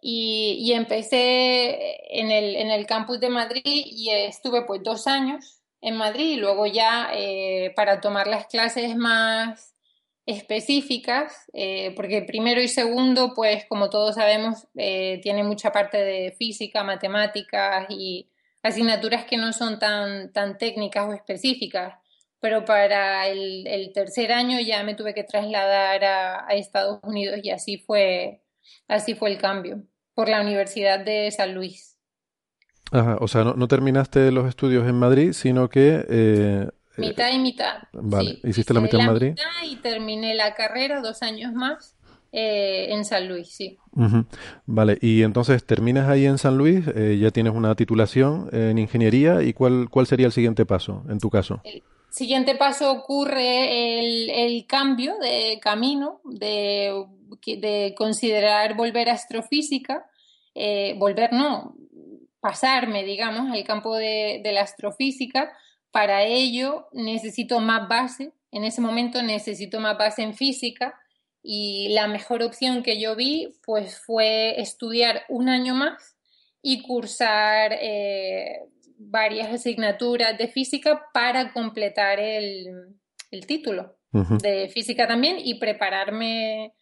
y, 0.00 0.58
y 0.60 0.72
empecé 0.74 2.20
en 2.20 2.30
el, 2.30 2.54
en 2.54 2.70
el, 2.70 2.86
campus 2.86 3.18
de 3.18 3.30
Madrid 3.30 3.62
y 3.64 4.10
estuve 4.10 4.62
pues 4.64 4.80
dos 4.84 5.08
años 5.08 5.60
en 5.80 5.96
Madrid 5.96 6.34
y 6.34 6.36
luego 6.36 6.66
ya 6.66 7.10
eh, 7.12 7.72
para 7.74 8.00
tomar 8.00 8.28
las 8.28 8.46
clases 8.46 8.94
más 8.96 9.74
específicas, 10.24 11.34
porque 11.96 12.22
primero 12.22 12.62
y 12.62 12.68
segundo, 12.68 13.34
pues 13.34 13.66
como 13.66 13.90
todos 13.90 14.14
sabemos, 14.14 14.66
tiene 14.72 15.44
mucha 15.44 15.70
parte 15.70 15.98
de 15.98 16.32
física, 16.32 16.82
matemáticas 16.82 17.86
y 17.90 18.30
asignaturas 18.64 19.26
que 19.26 19.36
no 19.36 19.52
son 19.52 19.78
tan, 19.78 20.32
tan 20.32 20.56
técnicas 20.56 21.06
o 21.06 21.12
específicas, 21.12 21.94
pero 22.40 22.64
para 22.64 23.28
el, 23.28 23.90
tercer 23.94 24.32
año 24.32 24.58
ya 24.58 24.82
me 24.82 24.94
tuve 24.94 25.14
que 25.14 25.22
trasladar 25.22 26.02
a, 26.04 26.48
Estados 26.54 26.98
Unidos 27.02 27.40
y 27.42 27.50
así 27.50 27.78
fue, 27.78 28.42
así 28.88 29.14
fue 29.14 29.30
el 29.30 29.38
cambio, 29.38 29.82
por 30.14 30.30
la 30.30 30.40
Universidad 30.40 31.04
de 31.04 31.30
San 31.30 31.54
Luis. 31.54 31.98
Ajá, 32.90 33.18
o 33.20 33.28
sea, 33.28 33.44
no, 33.44 33.68
terminaste 33.68 34.32
los 34.32 34.48
estudios 34.48 34.88
en 34.88 34.94
Madrid, 34.94 35.32
sino 35.32 35.68
que... 35.68 36.06
Eh, 36.08 36.66
mitad 36.96 37.30
y 37.32 37.38
mitad. 37.38 37.82
Vale, 37.92 38.38
hiciste 38.44 38.72
la 38.72 38.80
mitad 38.80 39.00
en 39.00 39.06
Madrid. 39.06 39.34
y 39.64 39.76
terminé 39.76 40.34
la 40.34 40.54
carrera 40.54 41.02
dos 41.02 41.22
años 41.22 41.52
más 41.52 41.93
eh, 42.36 42.92
en 42.92 43.04
San 43.04 43.28
Luis, 43.28 43.48
sí. 43.54 43.78
Vale, 44.66 44.98
y 45.00 45.22
entonces 45.22 45.64
terminas 45.64 46.08
ahí 46.08 46.26
en 46.26 46.36
San 46.36 46.58
Luis, 46.58 46.84
eh, 46.88 47.16
ya 47.20 47.30
tienes 47.30 47.54
una 47.54 47.76
titulación 47.76 48.48
en 48.50 48.76
ingeniería, 48.76 49.40
¿y 49.44 49.52
cuál, 49.52 49.88
cuál 49.88 50.08
sería 50.08 50.26
el 50.26 50.32
siguiente 50.32 50.66
paso 50.66 51.04
en 51.08 51.20
tu 51.20 51.30
caso? 51.30 51.60
El 51.62 51.84
siguiente 52.10 52.56
paso 52.56 52.90
ocurre 52.90 54.00
el, 54.00 54.66
cambio 54.66 55.16
de 55.18 55.60
camino, 55.62 56.20
de, 56.24 57.04
de, 57.46 57.94
considerar 57.96 58.74
volver 58.74 59.10
a 59.10 59.12
astrofísica, 59.12 60.04
eh, 60.56 60.96
volver 60.98 61.32
no, 61.32 61.76
pasarme, 62.40 63.04
digamos, 63.04 63.52
al 63.52 63.62
campo 63.62 63.94
de, 63.94 64.40
de 64.42 64.50
la 64.50 64.62
astrofísica. 64.62 65.52
Para 65.92 66.24
ello 66.24 66.88
necesito 66.92 67.60
más 67.60 67.88
base, 67.88 68.32
en 68.50 68.64
ese 68.64 68.80
momento 68.80 69.22
necesito 69.22 69.78
más 69.78 69.96
base 69.96 70.24
en 70.24 70.34
física 70.34 70.98
y 71.46 71.90
la 71.90 72.08
mejor 72.08 72.42
opción 72.42 72.82
que 72.82 72.98
yo 72.98 73.14
vi 73.14 73.54
pues 73.62 73.98
fue 73.98 74.58
estudiar 74.62 75.24
un 75.28 75.50
año 75.50 75.74
más 75.74 76.16
y 76.62 76.80
cursar 76.80 77.74
eh, 77.82 78.60
varias 78.96 79.52
asignaturas 79.52 80.38
de 80.38 80.48
física 80.48 81.04
para 81.12 81.52
completar 81.52 82.18
el, 82.18 82.96
título 83.46 83.96
de 84.10 84.68
física 84.68 85.06
también 85.06 85.36
y 85.38 85.58
prepararme 85.58 86.72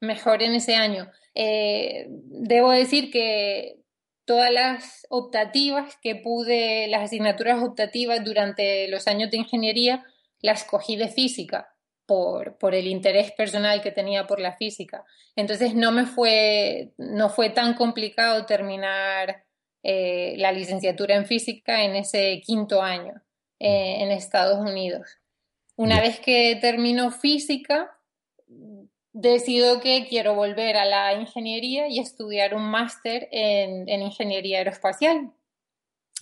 mejor 0.00 0.42
en 0.42 0.54
ese 0.54 0.74
año. 0.74 1.10
Eh, 1.34 2.06
debo 2.08 2.72
decir 2.72 3.10
que 3.12 3.82
todas 4.24 4.50
las 4.50 5.06
optativas 5.10 5.96
que 6.02 6.16
pude, 6.16 6.88
las 6.88 7.02
asignaturas 7.02 7.62
optativas 7.62 8.24
durante 8.24 8.88
los 8.88 9.06
años 9.06 9.30
de 9.30 9.36
ingeniería, 9.36 10.04
las 10.40 10.64
cogí 10.64 10.96
de 10.96 11.08
física 11.08 11.68
por, 12.08 12.56
por, 12.56 12.74
el 12.74 12.86
interés 12.86 13.32
personal 13.32 13.82
que 13.82 13.92
tenía 13.92 14.26
por 14.26 14.40
la 14.40 14.56
física. 14.56 15.04
Entonces 15.36 15.74
no 15.74 15.92
me 15.92 16.06
fue, 16.06 16.94
no 16.96 17.28
fue 17.28 17.50
tan 17.50 17.74
complicado 17.74 18.46
terminar 18.46 19.44
eh, 19.82 20.34
la 20.38 20.50
licenciatura 20.50 21.16
en 21.16 21.26
física 21.26 21.84
en 21.84 21.96
ese 21.96 22.40
quinto 22.40 22.80
año 22.80 23.12
eh, 23.60 23.98
en 24.00 24.10
Estados 24.10 24.58
Unidos. 24.58 25.06
Una 25.76 26.00
vez 26.00 26.18
que 26.18 26.56
termino 26.60 27.10
física, 27.10 27.94
decido 29.12 29.80
que 29.80 30.06
quiero 30.08 30.34
volver 30.34 30.78
a 30.78 30.86
la 30.86 31.12
ingeniería 31.12 31.88
y 31.88 31.98
estudiar 31.98 32.54
un 32.54 32.70
máster 32.70 33.28
en, 33.32 33.86
en, 33.86 34.00
ingeniería 34.00 34.58
aeroespacial. 34.58 35.30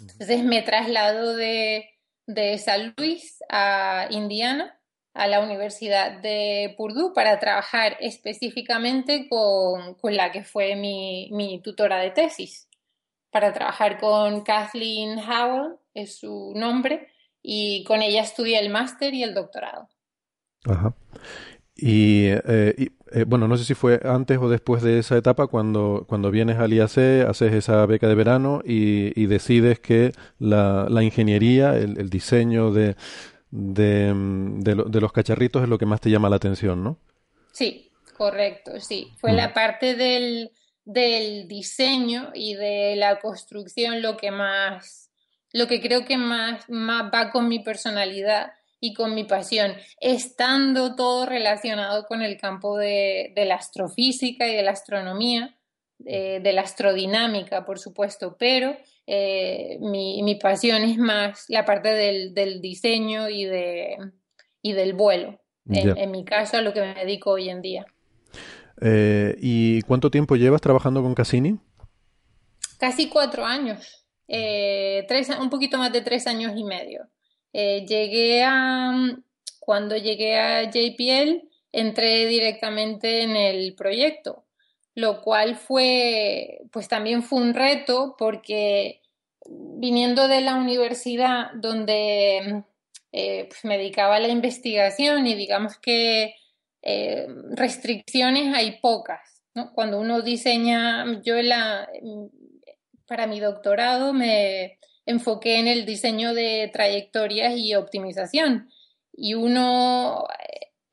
Entonces 0.01 0.43
me 0.43 0.63
traslado 0.63 1.37
de, 1.37 1.89
de 2.27 2.59
San 2.59 2.93
Luis 2.99 3.39
a 3.49 4.09
Indiana 4.11 4.76
a 5.17 5.27
la 5.27 5.41
Universidad 5.41 6.21
de 6.21 6.75
Purdue 6.77 7.13
para 7.15 7.39
trabajar 7.39 7.97
específicamente 8.01 9.29
con, 9.29 9.97
la 10.03 10.31
que 10.31 10.45
fue 10.45 10.77
mi, 10.77 11.61
tutora 11.65 11.99
de 11.99 12.11
tesis, 12.11 12.69
para 13.31 13.53
trabajar 13.53 13.99
con 13.99 14.43
Kathleen 14.43 15.19
Howell, 15.19 15.77
es 15.95 16.19
su 16.19 16.53
nombre, 16.55 17.09
y 17.43 17.83
con 17.85 18.03
ella 18.03 18.23
estudié 18.23 18.59
el 18.59 18.71
máster 18.71 19.15
y 19.15 19.23
el 19.23 19.35
doctorado. 19.35 19.89
Ajá. 20.65 20.95
Y, 21.75 22.27
eh, 22.27 22.91
eh, 23.13 23.25
bueno, 23.27 23.49
no 23.49 23.57
sé 23.57 23.65
si 23.65 23.75
fue 23.75 24.01
antes 24.05 24.39
o 24.39 24.49
después 24.49 24.83
de 24.83 24.99
esa 24.99 25.17
etapa 25.17 25.47
cuando, 25.47 26.05
cuando 26.09 26.31
vienes 26.31 26.59
al 26.59 26.73
IAC, 26.73 27.27
haces 27.29 27.53
esa 27.53 27.85
beca 27.87 28.09
de 28.09 28.15
verano 28.15 28.63
y, 28.65 29.27
decides 29.27 29.79
que 29.79 30.13
la, 30.39 30.89
ingeniería, 31.03 31.77
el 31.77 32.11
diseño 32.11 32.73
de, 32.73 32.97
de, 33.51 34.13
de, 34.15 35.01
los 35.01 35.13
cacharritos 35.13 35.63
es 35.63 35.69
lo 35.69 35.79
que 35.79 35.87
más 35.87 36.01
te 36.01 36.11
llama 36.11 36.29
la 36.29 36.37
atención, 36.37 36.83
¿no? 36.83 36.99
Sí, 37.53 37.91
correcto, 38.17 38.81
sí. 38.81 39.13
Fue 39.19 39.33
la 39.33 39.55
parte 39.55 39.95
del, 39.95 40.51
del 40.85 41.49
diseño 41.49 42.31
y 42.35 42.55
de 42.55 42.97
la 42.97 43.19
construcción 43.19 44.03
lo 44.03 44.17
que 44.17 44.31
más, 44.31 45.11
lo 45.53 45.67
que 45.67 45.81
creo 45.81 46.05
que 46.05 46.19
más, 46.19 46.69
más 46.69 47.11
va 47.13 47.31
con 47.31 47.49
mi 47.49 47.61
personalidad 47.61 48.53
y 48.79 48.93
con 48.93 49.15
mi 49.15 49.25
pasión, 49.25 49.75
estando 50.01 50.95
todo 50.97 51.25
relacionado 51.25 52.07
con 52.07 52.23
el 52.23 52.37
campo 52.37 52.77
de, 52.77 53.33
de 53.35 53.45
la 53.47 53.55
astrofísica 53.55 54.47
y 54.47 54.55
de 54.55 54.63
la 54.63 54.73
astronomía, 54.73 55.56
eh, 56.05 56.41
de 56.43 56.53
la 56.53 56.61
astrodinámica, 56.61 57.65
por 57.65 57.79
supuesto, 57.79 58.37
pero 58.39 58.77
eh, 59.07 59.79
mi, 59.81 60.23
mi, 60.23 60.35
pasión 60.35 60.83
es 60.83 60.99
más 60.99 61.47
la 61.49 61.65
parte 61.65 61.89
del, 61.89 62.35
del 62.35 62.61
diseño 62.61 63.31
y, 63.31 63.47
de, 63.47 63.97
y 64.61 64.75
del 64.75 64.93
vuelo. 64.93 65.41
En, 65.69 66.11
mi 66.13 66.25
caso, 66.25 66.59
a 66.59 66.61
lo 66.61 66.73
que 66.73 66.81
me 66.81 66.95
dedico 66.95 67.33
hoy 67.33 67.49
en 67.49 67.61
día. 67.61 67.87
Eh, 68.83 69.35
¿Y 69.41 69.83
cuánto 69.83 70.11
tiempo 70.11 70.37
llevas 70.37 70.61
trabajando 70.61 71.03
con 71.03 71.15
Cassini? 71.15 71.59
Casi 72.79 73.09
cuatro 73.09 73.45
años, 73.45 74.07
tres, 74.29 75.31
un 75.41 75.51
poquito 75.51 75.79
más 75.79 75.93
de 75.93 76.03
tres 76.03 76.27
años 76.27 76.53
y 76.55 76.63
medio. 76.63 77.09
llegué 77.53 78.45
a, 78.45 79.17
cuando 79.59 79.97
llegué 79.97 80.39
a 80.39 80.71
JPL, 80.71 81.49
entré 81.73 82.27
directamente 82.27 83.23
en 83.23 83.35
el 83.35 83.75
proyecto 83.75 84.46
lo 84.97 85.21
cual 85.21 85.57
fue, 85.57 86.63
pues 86.73 86.89
también 86.89 87.23
fue 87.23 87.43
un 87.43 87.53
reto 87.53 88.17
porque 88.19 89.03
viniendo 89.47 90.27
de 90.27 90.41
la 90.41 90.57
universidad 90.57 91.51
donde 91.55 92.65
eh, 93.13 93.45
pues 93.47 93.65
me 93.65 93.77
dedicaba 93.77 94.17
a 94.17 94.21
la 94.21 94.29
investigación 94.29 95.27
y 95.27 95.35
digamos 95.35 95.79
que 95.79 96.35
eh, 96.83 97.27
restricciones 97.51 98.55
hay 98.55 98.81
pocas. 98.81 99.43
Cuando 99.75 100.01
uno 100.01 100.23
diseña, 100.23 101.21
yo 101.23 101.41
la, 101.43 101.89
para 103.07 103.27
mi 103.27 103.39
doctorado 103.39 104.15
me 104.15 104.79
enfoqué 105.05 105.59
en 105.59 105.67
el 105.67 105.85
diseño 105.85 106.33
de 106.33 106.71
trayectorias 106.73 107.55
y 107.57 107.75
optimización 107.75 108.71
y 109.13 109.35
uno 109.35 110.27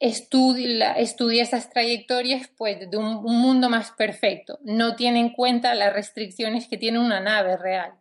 estudia, 0.03 0.91
estudia 0.93 1.43
esas 1.43 1.69
trayectorias 1.69 2.49
pues, 2.57 2.91
de 2.91 2.97
un, 2.97 3.23
mundo 3.23 3.69
más 3.69 3.91
perfecto. 3.91 4.59
No 4.63 4.97
tiene 4.97 5.21
en 5.21 5.29
cuenta 5.29 5.73
las 5.75 5.93
restricciones 5.93 6.67
que 6.67 6.77
tiene 6.77 6.99
una 6.99 7.21
nave 7.21 7.55
real. 7.55 7.93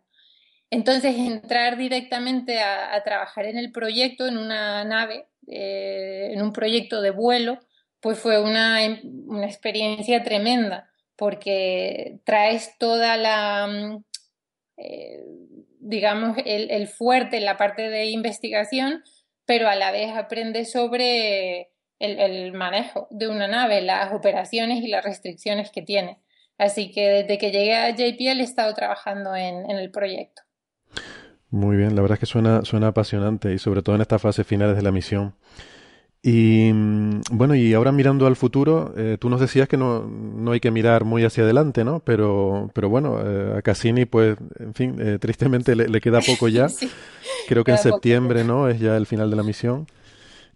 Entonces, 0.69 1.15
entrar 1.17 1.77
directamente 1.77 2.59
a, 2.59 3.01
trabajar 3.05 3.45
en 3.45 3.57
el 3.57 3.71
proyecto, 3.71 4.27
en 4.27 4.37
una 4.37 4.83
nave, 4.83 5.27
eh, 5.47 6.31
en 6.33 6.41
un 6.41 6.51
proyecto 6.51 7.01
de 7.01 7.11
vuelo, 7.11 7.59
pues 8.01 8.19
fue 8.19 8.41
una, 8.41 8.79
una 9.27 9.45
experiencia 9.45 10.23
tremenda, 10.23 10.89
porque 11.15 12.19
traes 12.25 12.77
toda 12.79 13.15
la, 13.15 13.67
mm, 13.67 14.03
eh, 14.77 15.23
digamos, 15.79 16.37
el, 16.45 16.69
el, 16.69 16.87
fuerte 16.89 17.37
en 17.37 17.45
la 17.45 17.55
parte 17.55 17.89
de 17.89 18.07
investigación, 18.07 19.03
pero 19.45 19.69
a 19.69 19.75
la 19.75 19.91
vez 19.91 20.11
aprendes 20.15 20.71
sobre 20.71 21.72
el, 21.99 22.53
manejo 22.53 23.07
de 23.09 23.27
una 23.27 23.47
nave, 23.47 23.81
las 23.81 24.13
operaciones 24.13 24.83
y 24.83 24.87
las 24.87 25.03
restricciones 25.03 25.71
que 25.71 25.81
tiene. 25.81 26.19
Así 26.57 26.91
que 26.91 27.23
desde 27.23 27.37
que 27.37 27.51
llegué 27.51 27.75
a 27.75 27.89
JPL 27.91 28.39
he 28.39 28.43
estado 28.43 28.73
trabajando 28.73 29.35
en, 29.35 29.69
el 29.71 29.91
proyecto. 29.91 30.41
Muy 31.49 31.77
bien, 31.77 31.95
la 31.95 32.01
verdad 32.01 32.15
es 32.15 32.19
que 32.19 32.25
suena, 32.25 32.63
suena 32.65 32.87
apasionante 32.87 33.53
y 33.53 33.59
sobre 33.59 33.81
todo 33.81 33.95
en 33.95 34.01
estas 34.01 34.21
fases 34.21 34.45
finales 34.45 34.75
de 34.75 34.81
la 34.81 34.91
misión. 34.91 35.35
Y 36.25 36.71
mm, 36.73 37.21
bueno, 37.31 37.53
y 37.53 37.73
ahora 37.73 37.91
mirando 37.91 38.25
al 38.25 38.37
futuro, 38.37 38.93
eh, 38.95 39.17
tú 39.19 39.29
nos 39.29 39.41
decías 39.41 39.67
que 39.67 39.75
no, 39.75 40.07
no, 40.07 40.53
hay 40.53 40.61
que 40.61 40.71
mirar 40.71 41.03
muy 41.03 41.25
hacia 41.25 41.43
adelante, 41.43 41.83
¿no? 41.83 41.99
Pero, 41.99 42.71
pero 42.73 42.87
bueno, 42.87 43.19
eh, 43.21 43.57
a 43.57 43.61
Cassini, 43.61 44.05
pues, 44.05 44.37
en 44.57 44.73
fin, 44.73 44.95
eh, 44.99 45.17
tristemente 45.19 45.75
le, 45.75 45.99
queda 45.99 46.21
poco 46.21 46.47
ya. 46.47 46.67
Creo 47.49 47.65
que 47.65 47.71
en 47.71 47.77
septiembre, 47.77 48.45
¿no? 48.45 48.69
Es 48.69 48.79
ya 48.79 48.95
el 48.95 49.05
final 49.05 49.29
de 49.29 49.35
la 49.35 49.43
misión. 49.43 49.85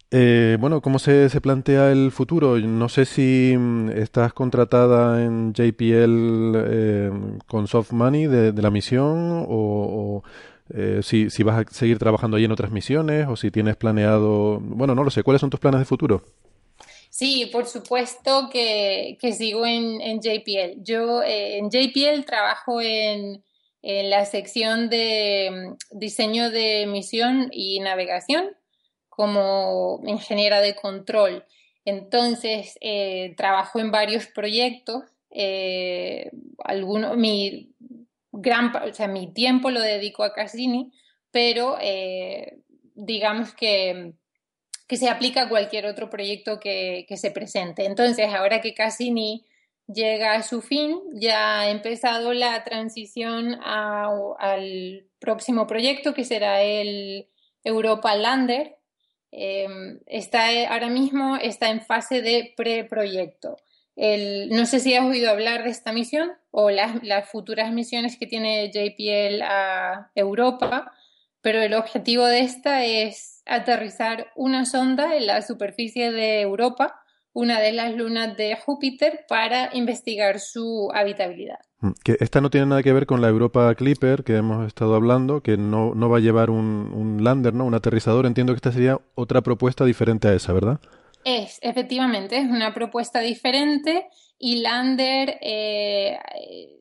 Eh, 0.09 0.55
bueno, 0.59 0.81
¿cómo 0.81 0.99
se, 0.99 1.29
se, 1.29 1.41
plantea 1.41 1.91
el 1.91 2.11
futuro? 2.11 2.57
No 2.57 2.87
sé 2.87 3.03
si 3.05 3.53
mm, 3.57 3.89
estás 3.89 4.31
contratada 4.31 5.21
en 5.21 5.53
JPL 5.53 6.53
eh, 6.55 7.11
con 7.45 7.67
soft 7.67 7.91
money 7.91 8.25
de, 8.27 8.53
la 8.53 8.71
misión 8.71 9.45
o, 9.49 10.23
eh, 10.73 11.01
si, 11.03 11.29
si, 11.29 11.43
vas 11.43 11.59
a 11.59 11.69
seguir 11.69 11.99
trabajando 11.99 12.37
ahí 12.37 12.45
en 12.45 12.53
otras 12.53 12.71
misiones 12.71 13.27
o 13.27 13.35
si 13.35 13.51
tienes 13.51 13.75
planeado, 13.75 14.59
bueno, 14.61 14.95
no 14.95 15.03
lo 15.03 15.09
sé, 15.09 15.23
¿cuáles 15.23 15.41
son 15.41 15.49
tus 15.49 15.59
planes 15.59 15.79
de 15.81 15.85
futuro? 15.85 16.23
Sí, 17.09 17.49
por 17.51 17.65
supuesto 17.65 18.49
que, 18.49 19.17
que 19.19 19.33
sigo 19.33 19.65
en, 19.65 19.99
en, 19.99 20.21
JPL. 20.21 20.83
Yo 20.83 21.21
en 21.21 21.69
JPL 21.69 22.23
trabajo 22.25 22.79
en, 22.79 23.43
en 23.81 24.09
la 24.09 24.23
sección 24.23 24.89
de 24.89 25.75
mm, 25.91 25.97
diseño 25.99 26.49
de 26.49 26.87
misión 26.87 27.49
y 27.51 27.81
navegación 27.81 28.55
como 29.17 29.99
ingeniera 30.05 30.61
de 30.61 30.75
control. 30.75 31.43
Entonces, 31.85 32.77
eh, 32.81 33.33
trabajo 33.35 33.79
en 33.79 33.89
varios 33.89 34.27
proyectos. 34.27 35.05
Eh, 35.31 36.29
mi, 37.15 37.73
gran, 38.31 38.71
o 38.75 38.93
sea, 38.93 39.07
mi 39.07 39.33
tiempo 39.33 39.71
lo 39.71 39.81
dedico 39.81 40.23
a 40.23 40.33
Cassini, 40.33 40.91
pero 41.31 41.77
eh, 41.81 42.59
digamos 42.93 43.55
que, 43.55 44.13
que, 44.87 44.97
se 44.97 45.09
aplica 45.09 45.43
a 45.43 45.49
cualquier 45.49 45.87
otro 45.87 46.11
proyecto 46.11 46.59
que, 46.59 47.07
que 47.09 47.17
se 47.17 47.31
presente. 47.31 47.85
Entonces, 47.85 48.31
ahora 48.31 48.61
que 48.61 48.75
Cassini 48.75 49.47
llega 49.87 50.33
a 50.33 50.43
su 50.43 50.61
fin, 50.61 50.99
ya 51.13 51.61
ha 51.61 51.71
empezado 51.71 52.33
la 52.33 52.63
transición 52.63 53.57
al 53.63 55.07
próximo 55.17 55.65
proyecto 55.65 56.13
que 56.13 56.23
será 56.23 56.61
el 56.61 57.29
Europa 57.63 58.15
Lander, 58.15 58.76
Em, 59.31 59.99
está 60.05 60.53
eh, 60.53 60.67
ahora 60.67 60.89
mismo 60.89 61.35
está 61.37 61.69
en 61.69 61.81
fase 61.81 62.21
de 62.21 62.53
preproyecto. 62.55 63.57
no 63.95 64.65
sé 64.65 64.79
si 64.79 64.93
has 64.95 65.05
oído 65.05 65.29
hablar 65.31 65.63
de 65.63 65.71
esta 65.71 65.91
misión 65.91 66.31
o 66.51 66.69
las, 66.69 67.29
futuras 67.29 67.71
misiones 67.71 68.17
que 68.17 68.27
tiene 68.27 68.71
JPL 68.71 69.41
a 69.43 70.11
Europa, 70.15 70.91
pero 71.41 71.61
el 71.61 71.73
objetivo 71.73 72.25
de 72.25 72.41
esta 72.41 72.85
es 72.85 73.41
aterrizar 73.45 74.31
una 74.35 74.65
sonda 74.65 75.15
en 75.15 75.27
la 75.27 75.41
superficie 75.41 76.11
de 76.11 76.41
Europa, 76.41 77.01
una 77.33 77.59
de 77.59 77.73
las 77.73 77.93
lunas 77.93 78.37
de 78.37 78.55
Júpiter, 78.55 79.25
para 79.27 79.69
investigar 79.73 80.39
su 80.39 80.91
habitabilidad. 80.93 81.66
Mm, 81.79 81.91
que 82.03 82.17
esta 82.19 82.41
no 82.41 82.49
tiene 82.49 82.65
nada 82.67 82.81
que 82.83 82.93
ver 82.93 83.05
con 83.05 83.21
la 83.21 83.29
Europa 83.29 83.73
Clipper 83.75 84.23
que 84.23 84.35
hemos 84.35 84.65
estado 84.65 84.95
hablando, 84.95 85.41
que 85.41 85.57
no, 85.57 85.93
no 85.93 86.09
va 86.09 86.17
a 86.17 86.21
llevar 86.21 86.49
un, 86.49 86.91
un, 86.93 87.23
lander, 87.23 87.53
¿no? 87.53 87.65
Un 87.65 87.75
aterrizador. 87.75 88.25
Entiendo 88.25 88.53
que 88.53 88.57
esta 88.57 88.71
sería 88.71 88.99
otra 89.15 89.41
propuesta 89.41 89.85
diferente 89.85 90.27
a 90.27 90.33
esa, 90.33 90.53
¿verdad? 90.53 90.79
Es, 91.23 91.59
efectivamente, 91.61 92.37
es 92.37 92.45
una 92.45 92.73
propuesta 92.73 93.19
diferente 93.19 94.07
y 94.39 94.61
lander, 94.61 95.37
eh, 95.41 96.17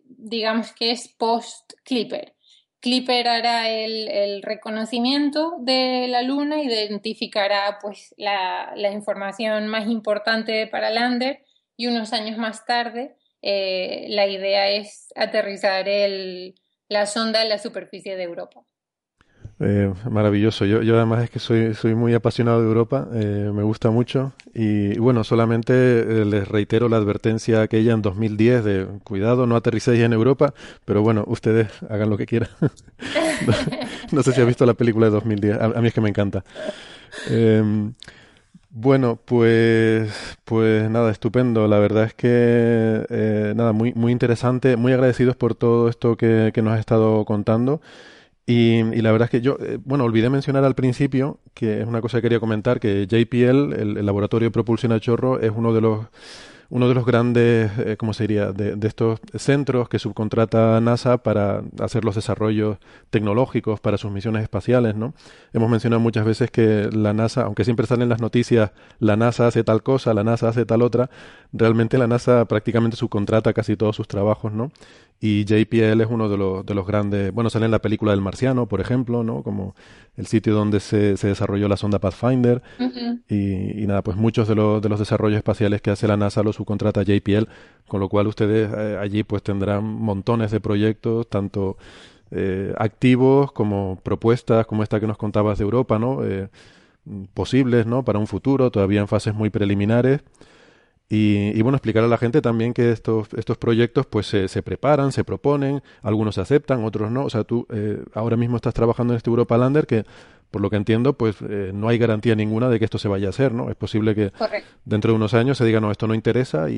digamos 0.05 0.73
que 0.73 0.93
es 0.93 1.09
post-Clipper. 1.09 2.35
Clipper 2.81 3.27
hará 3.27 3.69
el, 3.69 4.43
reconocimiento 4.43 5.57
de 5.59 6.07
la 6.09 6.23
Luna, 6.23 6.63
identificará 6.63 7.79
pues 7.81 8.15
la, 8.17 8.73
la 8.77 8.93
información 8.93 9.67
más 9.67 9.89
importante 9.89 10.67
para 10.69 10.91
lander 10.91 11.41
y 11.77 11.89
unos 11.89 12.13
años 12.13 12.39
más 12.39 12.65
tarde 12.65 13.17
eh, 13.49 14.07
la 14.09 14.27
idea 14.27 14.71
es 14.71 15.13
aterrizar 15.15 15.89
el, 15.89 16.57
la 16.89 17.07
sonda 17.07 17.43
en 17.45 17.49
la 17.49 17.61
superficie 17.61 18.17
de 18.17 18.25
Europa. 18.25 18.63
Eh, 19.61 19.95
maravilloso. 20.11 20.65
Yo, 20.65 20.83
yo 20.83 20.97
además 20.97 21.23
es 21.23 21.31
que 21.31 21.39
soy, 21.39 21.73
soy 21.75 21.95
muy 21.95 22.13
apasionado 22.13 22.61
de 22.61 22.67
Europa, 22.67 23.07
eh, 23.15 23.53
me 23.55 23.63
gusta 23.63 23.93
mucho 23.93 24.33
y, 24.53 24.99
bueno, 24.99 25.23
solamente 25.23 26.25
les 26.25 26.49
reitero 26.49 26.89
la 26.89 26.97
advertencia 26.97 27.63
aquella 27.63 27.93
en 27.93 28.03
2010 28.03 28.65
de 28.65 28.87
cuidado, 29.05 29.47
no 29.47 29.55
aterricéis 29.55 30.01
en 30.01 30.13
Europa, 30.13 30.53
pero 30.85 31.03
bueno, 31.03 31.23
ustedes 31.29 31.69
hagan 31.89 32.11
lo 32.11 32.19
que 32.19 32.27
quieran. 32.27 32.51
no, 34.11 34.25
sé 34.25 34.33
si 34.33 34.41
has 34.41 34.47
visto 34.49 34.67
la 34.67 34.75
película 34.75 35.07
de 35.07 35.13
2010, 35.13 35.57
a, 35.57 35.65
a 35.67 35.81
mí 35.81 35.87
es 35.87 35.95
que 35.95 36.01
me 36.01 36.09
encanta. 36.09 36.43
Bueno, 38.79 39.19
pues, 39.25 40.37
pues 40.45 40.91
nada, 40.91 41.11
estupendo. 41.11 41.67
La 41.67 41.79
verdad 41.79 42.05
es 42.05 42.13
que 42.13 43.07
eh, 43.09 43.55
nada, 43.57 43.73
muy, 43.73 43.95
muy 43.95 44.13
interesante, 44.13 44.77
muy 44.77 44.93
agradecidos 44.93 45.35
por 45.35 45.55
todo 45.55 45.89
esto 45.89 46.17
que, 46.19 46.51
que 46.53 46.61
nos 46.61 46.75
has 46.75 46.81
estado 46.81 47.25
contando. 47.25 47.81
Y, 48.47 48.81
y, 48.81 49.03
la 49.03 49.13
verdad 49.13 49.27
es 49.27 49.31
que 49.31 49.41
yo, 49.41 49.57
eh, 49.61 49.79
bueno, 49.85 50.05
olvidé 50.05 50.31
mencionar 50.31 50.65
al 50.65 50.75
principio, 50.75 51.41
que 51.55 51.81
es 51.81 51.87
una 51.87 52.03
cosa 52.03 52.19
que 52.19 52.23
quería 52.25 52.41
comentar, 52.41 52.79
que 52.79 53.07
JPL, 53.07 53.73
el, 53.75 53.97
el 53.99 54.07
Laboratorio 54.07 54.49
de 54.49 54.53
Propulsión 54.53 54.93
a 54.93 55.01
Chorro, 55.01 55.41
es 55.41 55.53
uno 55.55 55.73
de 55.73 55.81
los 55.81 56.07
uno 56.69 56.89
de 56.89 56.95
los 56.95 57.07
grandes, 57.07 57.71
eh, 57.79 57.97
¿cómo 57.97 58.13
se 58.13 58.25
diría?, 58.25 58.53
de, 58.53 58.77
estos 58.87 59.21
centros 59.35 59.89
que 59.89 59.99
subcontrata 59.99 60.81
NASA 60.81 61.19
para 61.19 61.63
hacer 61.81 62.05
los 62.05 62.15
desarrollos 62.15 62.79
tecnológicos 63.11 63.81
para 63.81 63.99
sus 63.99 64.11
misiones 64.11 64.43
espaciales, 64.43 64.95
¿no? 64.95 65.15
Hemos 65.53 65.71
mencionado 65.71 66.01
muchas 66.01 66.25
veces 66.25 66.51
que 66.51 66.89
la 66.93 67.13
NASA, 67.13 67.43
aunque 67.43 67.65
siempre 67.65 67.87
salen 67.87 68.09
las 68.09 68.21
noticias, 68.21 68.71
la 68.99 69.17
NASA 69.17 69.47
hace 69.47 69.65
tal 69.65 69.83
cosa, 69.83 70.15
la 70.15 70.25
NASA 70.25 70.49
hace 70.49 70.65
tal 70.65 70.83
otra, 70.83 71.11
realmente 71.53 71.99
la 71.99 72.07
NASA 72.07 72.45
prácticamente 72.45 72.97
subcontrata 72.97 73.53
casi 73.53 73.77
todos 73.77 73.97
sus 73.97 74.09
trabajos, 74.09 74.53
¿no? 74.53 74.71
Y 75.19 75.45
JPL 75.45 76.01
es 76.03 76.09
uno 76.11 76.29
de 76.29 76.37
los, 76.37 76.67
de 76.67 76.75
los 76.75 76.87
grandes, 76.87 77.33
bueno, 77.33 77.49
sale 77.49 77.65
en 77.65 77.71
la 77.71 77.81
película 77.81 78.13
del 78.13 78.21
Marciano, 78.21 78.67
por 78.67 78.83
ejemplo, 78.83 79.25
¿no? 79.25 79.43
Como 79.43 79.75
el 80.17 80.27
sitio 80.27 80.55
donde 80.55 80.81
se, 80.81 81.17
se 81.17 81.29
desarrolló 81.29 81.69
la 81.69 81.79
sonda 81.79 81.99
Pathfinder. 81.99 82.63
y, 83.29 83.83
y, 83.83 83.87
nada, 83.87 84.03
pues 84.03 84.17
muchos 84.17 84.47
de 84.47 84.55
los, 84.55 84.83
de 84.83 84.89
los 84.91 84.99
desarrollos 84.99 85.39
espaciales 85.39 85.81
que 85.81 85.91
hace 85.91 86.07
la 86.07 86.19
NASA 86.19 86.43
los 86.43 86.57
subcontrata 86.57 87.03
JPL, 87.03 87.49
con 87.89 88.01
lo 88.01 88.09
cual 88.09 88.27
ustedes 88.27 88.71
eh, 88.77 88.99
allí 89.01 89.23
pues 89.23 89.43
tendrán 89.43 89.85
montones 89.85 90.51
de 90.51 90.61
proyectos, 90.61 91.29
tanto 91.29 91.79
eh, 92.31 92.75
activos 92.77 93.53
como 93.53 93.99
propuestas 94.03 94.67
como 94.67 94.83
esta 94.83 95.01
que 95.01 95.07
nos 95.07 95.17
contabas 95.17 95.59
de 95.59 95.65
Europa, 95.65 95.99
¿no? 95.99 96.25
Eh, 96.25 96.49
posibles, 97.35 97.87
¿no? 97.87 98.05
Para 98.05 98.19
un 98.19 98.27
futuro, 98.27 98.71
todavía 98.71 99.01
en 99.01 99.09
fases 99.09 99.35
muy 99.35 99.49
preliminares. 99.49 100.21
Y, 101.09 101.63
bueno, 101.63 101.77
explicar 101.77 102.03
a 102.03 102.09
la 102.09 102.19
gente 102.19 102.43
también 102.43 102.75
que 102.75 102.91
estos, 102.91 103.29
estos 103.35 103.59
proyectos 103.59 104.07
pues 104.07 104.27
se, 104.27 104.49
se, 104.49 104.63
preparan, 104.63 105.13
se 105.13 105.23
proponen, 105.23 105.81
algunos 106.03 106.35
se 106.35 106.41
aceptan, 106.41 106.83
otros 106.83 107.13
no. 107.13 107.25
O 107.25 107.31
sea, 107.31 107.45
tú 107.45 107.65
eh, 107.71 108.03
ahora 108.13 108.37
mismo 108.37 108.57
estás 108.57 108.75
trabajando 108.75 109.13
en 109.13 109.19
este 109.19 109.31
Europa 109.31 109.57
Lander 109.57 109.87
que, 109.87 110.05
por 110.51 110.61
lo 110.61 110.69
que 110.69 110.77
entiendo, 110.77 111.13
pues 111.13 111.37
eh, 111.49 111.71
no 111.73 111.89
hay 111.89 111.99
garantía 111.99 112.35
ninguna 112.35 112.69
de 112.69 112.81
que 112.81 112.85
esto 112.85 112.99
se 112.99 113.07
vaya 113.07 113.29
a 113.29 113.31
hacer, 113.31 113.53
¿no? 113.53 113.71
Es 113.71 113.77
posible 113.77 114.17
que 114.17 114.33
dentro 114.85 115.13
de 115.13 115.17
unos 115.17 115.33
años 115.35 115.59
se 115.59 115.65
diga, 115.65 115.81
no, 115.81 115.93
esto 115.93 116.09
no 116.09 116.15
interesa 116.15 116.71
y, 116.71 116.75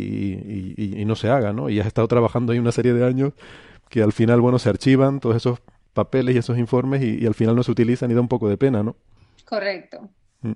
y, 0.76 1.00
y, 1.00 1.04
no 1.06 1.16
se 1.16 1.30
haga, 1.30 1.54
¿no? 1.54 1.70
Y 1.70 1.80
has 1.80 1.86
estado 1.86 2.06
trabajando 2.06 2.52
ahí 2.52 2.58
una 2.58 2.72
serie 2.72 2.92
de 2.92 3.06
años 3.06 3.32
que 3.88 4.02
al 4.02 4.12
final, 4.12 4.42
bueno, 4.42 4.58
se 4.58 4.68
archivan 4.68 5.20
todos 5.20 5.36
esos 5.36 5.60
papeles 5.94 6.34
y 6.34 6.38
esos 6.38 6.58
informes 6.58 7.02
y, 7.02 7.26
al 7.26 7.34
final 7.34 7.56
no 7.56 7.62
se 7.62 7.70
utilizan 7.70 8.10
y 8.10 8.14
da 8.14 8.20
un 8.20 8.28
poco 8.28 8.48
de 8.48 8.56
pena, 8.56 8.82
¿no? 8.82 8.96
Correcto. 9.44 10.08
Mm. 10.42 10.52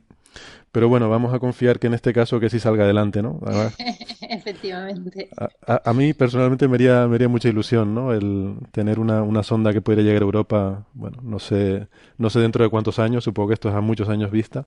Pero 0.73 0.89
bueno, 0.89 1.11
vamos 1.11 1.35
a 1.35 1.39
confiar 1.39 1.79
que 1.79 1.87
en 1.87 1.95
este 1.95 2.13
caso 2.13 2.41
que 2.41 2.49
sí 2.49 2.59
salga 2.59 2.85
adelante, 2.85 3.23
¿no? 3.23 3.41
Efectivamente. 4.23 5.29
A, 5.67 5.83
a, 5.85 5.93
mí 5.93 6.15
personalmente 6.15 6.67
me 6.67 6.77
haría, 6.77 7.07
me 7.07 7.17
haría 7.17 7.29
mucha 7.29 7.49
ilusión, 7.49 7.95
¿no? 7.95 8.15
El 8.15 8.57
tener 8.73 8.99
una, 8.99 9.23
una 9.23 9.43
sonda 9.43 9.73
que 9.73 9.83
pudiera 9.83 10.03
llegar 10.03 10.23
a 10.23 10.25
Europa, 10.25 10.87
bueno, 10.95 11.19
no 11.23 11.39
sé, 11.39 11.89
no 12.17 12.31
sé 12.31 12.41
dentro 12.41 12.65
de 12.65 12.71
cuántos 12.71 12.99
años, 12.99 13.25
supongo 13.25 13.49
que 13.49 13.55
esto 13.55 13.69
es 13.69 13.75
a 13.75 13.83
muchos 13.83 14.09
años 14.09 14.31
vista. 14.31 14.65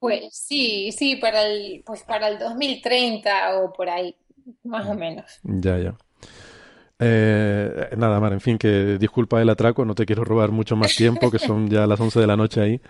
Pues 0.00 0.30
sí, 0.32 0.90
sí, 0.92 1.16
para 1.16 1.46
el, 1.46 1.82
pues 1.84 2.02
para 2.02 2.28
el 2.28 2.38
2030 2.38 3.60
o 3.60 3.72
por 3.72 3.88
ahí, 3.88 4.16
más 4.64 4.86
o 4.86 4.94
menos. 4.94 5.38
Ya, 5.44 5.78
ya. 5.78 5.94
Eh, 6.98 7.90
nada, 7.96 8.18
Mar, 8.18 8.32
en 8.32 8.40
fin, 8.40 8.58
que 8.58 8.98
disculpa 8.98 9.40
el 9.40 9.48
atraco, 9.48 9.84
no 9.84 9.94
te 9.94 10.04
quiero 10.04 10.24
robar 10.24 10.50
mucho 10.50 10.74
más 10.74 10.94
tiempo, 10.94 11.30
que 11.30 11.38
son 11.38 11.68
ya 11.68 11.86
las 11.86 12.00
11 12.00 12.18
de 12.20 12.26
la 12.26 12.36
noche 12.36 12.60
ahí. 12.60 12.80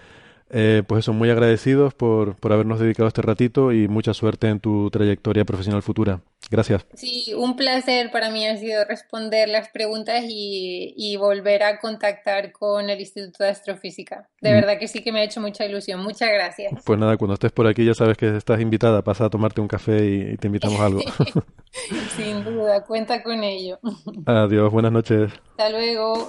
Eh, 0.52 0.82
pues 0.86 1.04
son 1.04 1.16
muy 1.16 1.30
agradecidos 1.30 1.94
por, 1.94 2.34
por 2.34 2.52
habernos 2.52 2.80
dedicado 2.80 3.06
este 3.06 3.22
ratito 3.22 3.72
y 3.72 3.86
mucha 3.86 4.14
suerte 4.14 4.48
en 4.48 4.58
tu 4.58 4.90
trayectoria 4.90 5.44
profesional 5.44 5.82
futura. 5.82 6.20
Gracias. 6.50 6.84
Sí, 6.94 7.32
un 7.36 7.54
placer 7.54 8.10
para 8.10 8.30
mí 8.30 8.46
ha 8.46 8.56
sido 8.56 8.84
responder 8.84 9.48
las 9.48 9.68
preguntas 9.68 10.24
y, 10.26 10.92
y 10.96 11.16
volver 11.16 11.62
a 11.62 11.78
contactar 11.78 12.50
con 12.50 12.90
el 12.90 12.98
Instituto 12.98 13.44
de 13.44 13.50
Astrofísica. 13.50 14.28
De 14.40 14.50
mm. 14.50 14.54
verdad 14.54 14.78
que 14.78 14.88
sí 14.88 15.02
que 15.02 15.12
me 15.12 15.20
ha 15.20 15.24
hecho 15.24 15.40
mucha 15.40 15.64
ilusión. 15.64 16.00
Muchas 16.02 16.30
gracias. 16.32 16.82
Pues 16.84 16.98
nada, 16.98 17.16
cuando 17.16 17.34
estés 17.34 17.52
por 17.52 17.68
aquí 17.68 17.84
ya 17.84 17.94
sabes 17.94 18.16
que 18.16 18.36
estás 18.36 18.60
invitada. 18.60 19.02
Pasa 19.02 19.26
a 19.26 19.30
tomarte 19.30 19.60
un 19.60 19.68
café 19.68 20.04
y, 20.04 20.32
y 20.32 20.36
te 20.36 20.48
invitamos 20.48 20.80
a 20.80 20.86
algo. 20.86 21.00
Sin 22.16 22.42
duda, 22.42 22.82
cuenta 22.84 23.22
con 23.22 23.44
ello. 23.44 23.78
Adiós, 24.26 24.72
buenas 24.72 24.90
noches. 24.90 25.30
Hasta 25.50 25.70
luego. 25.70 26.28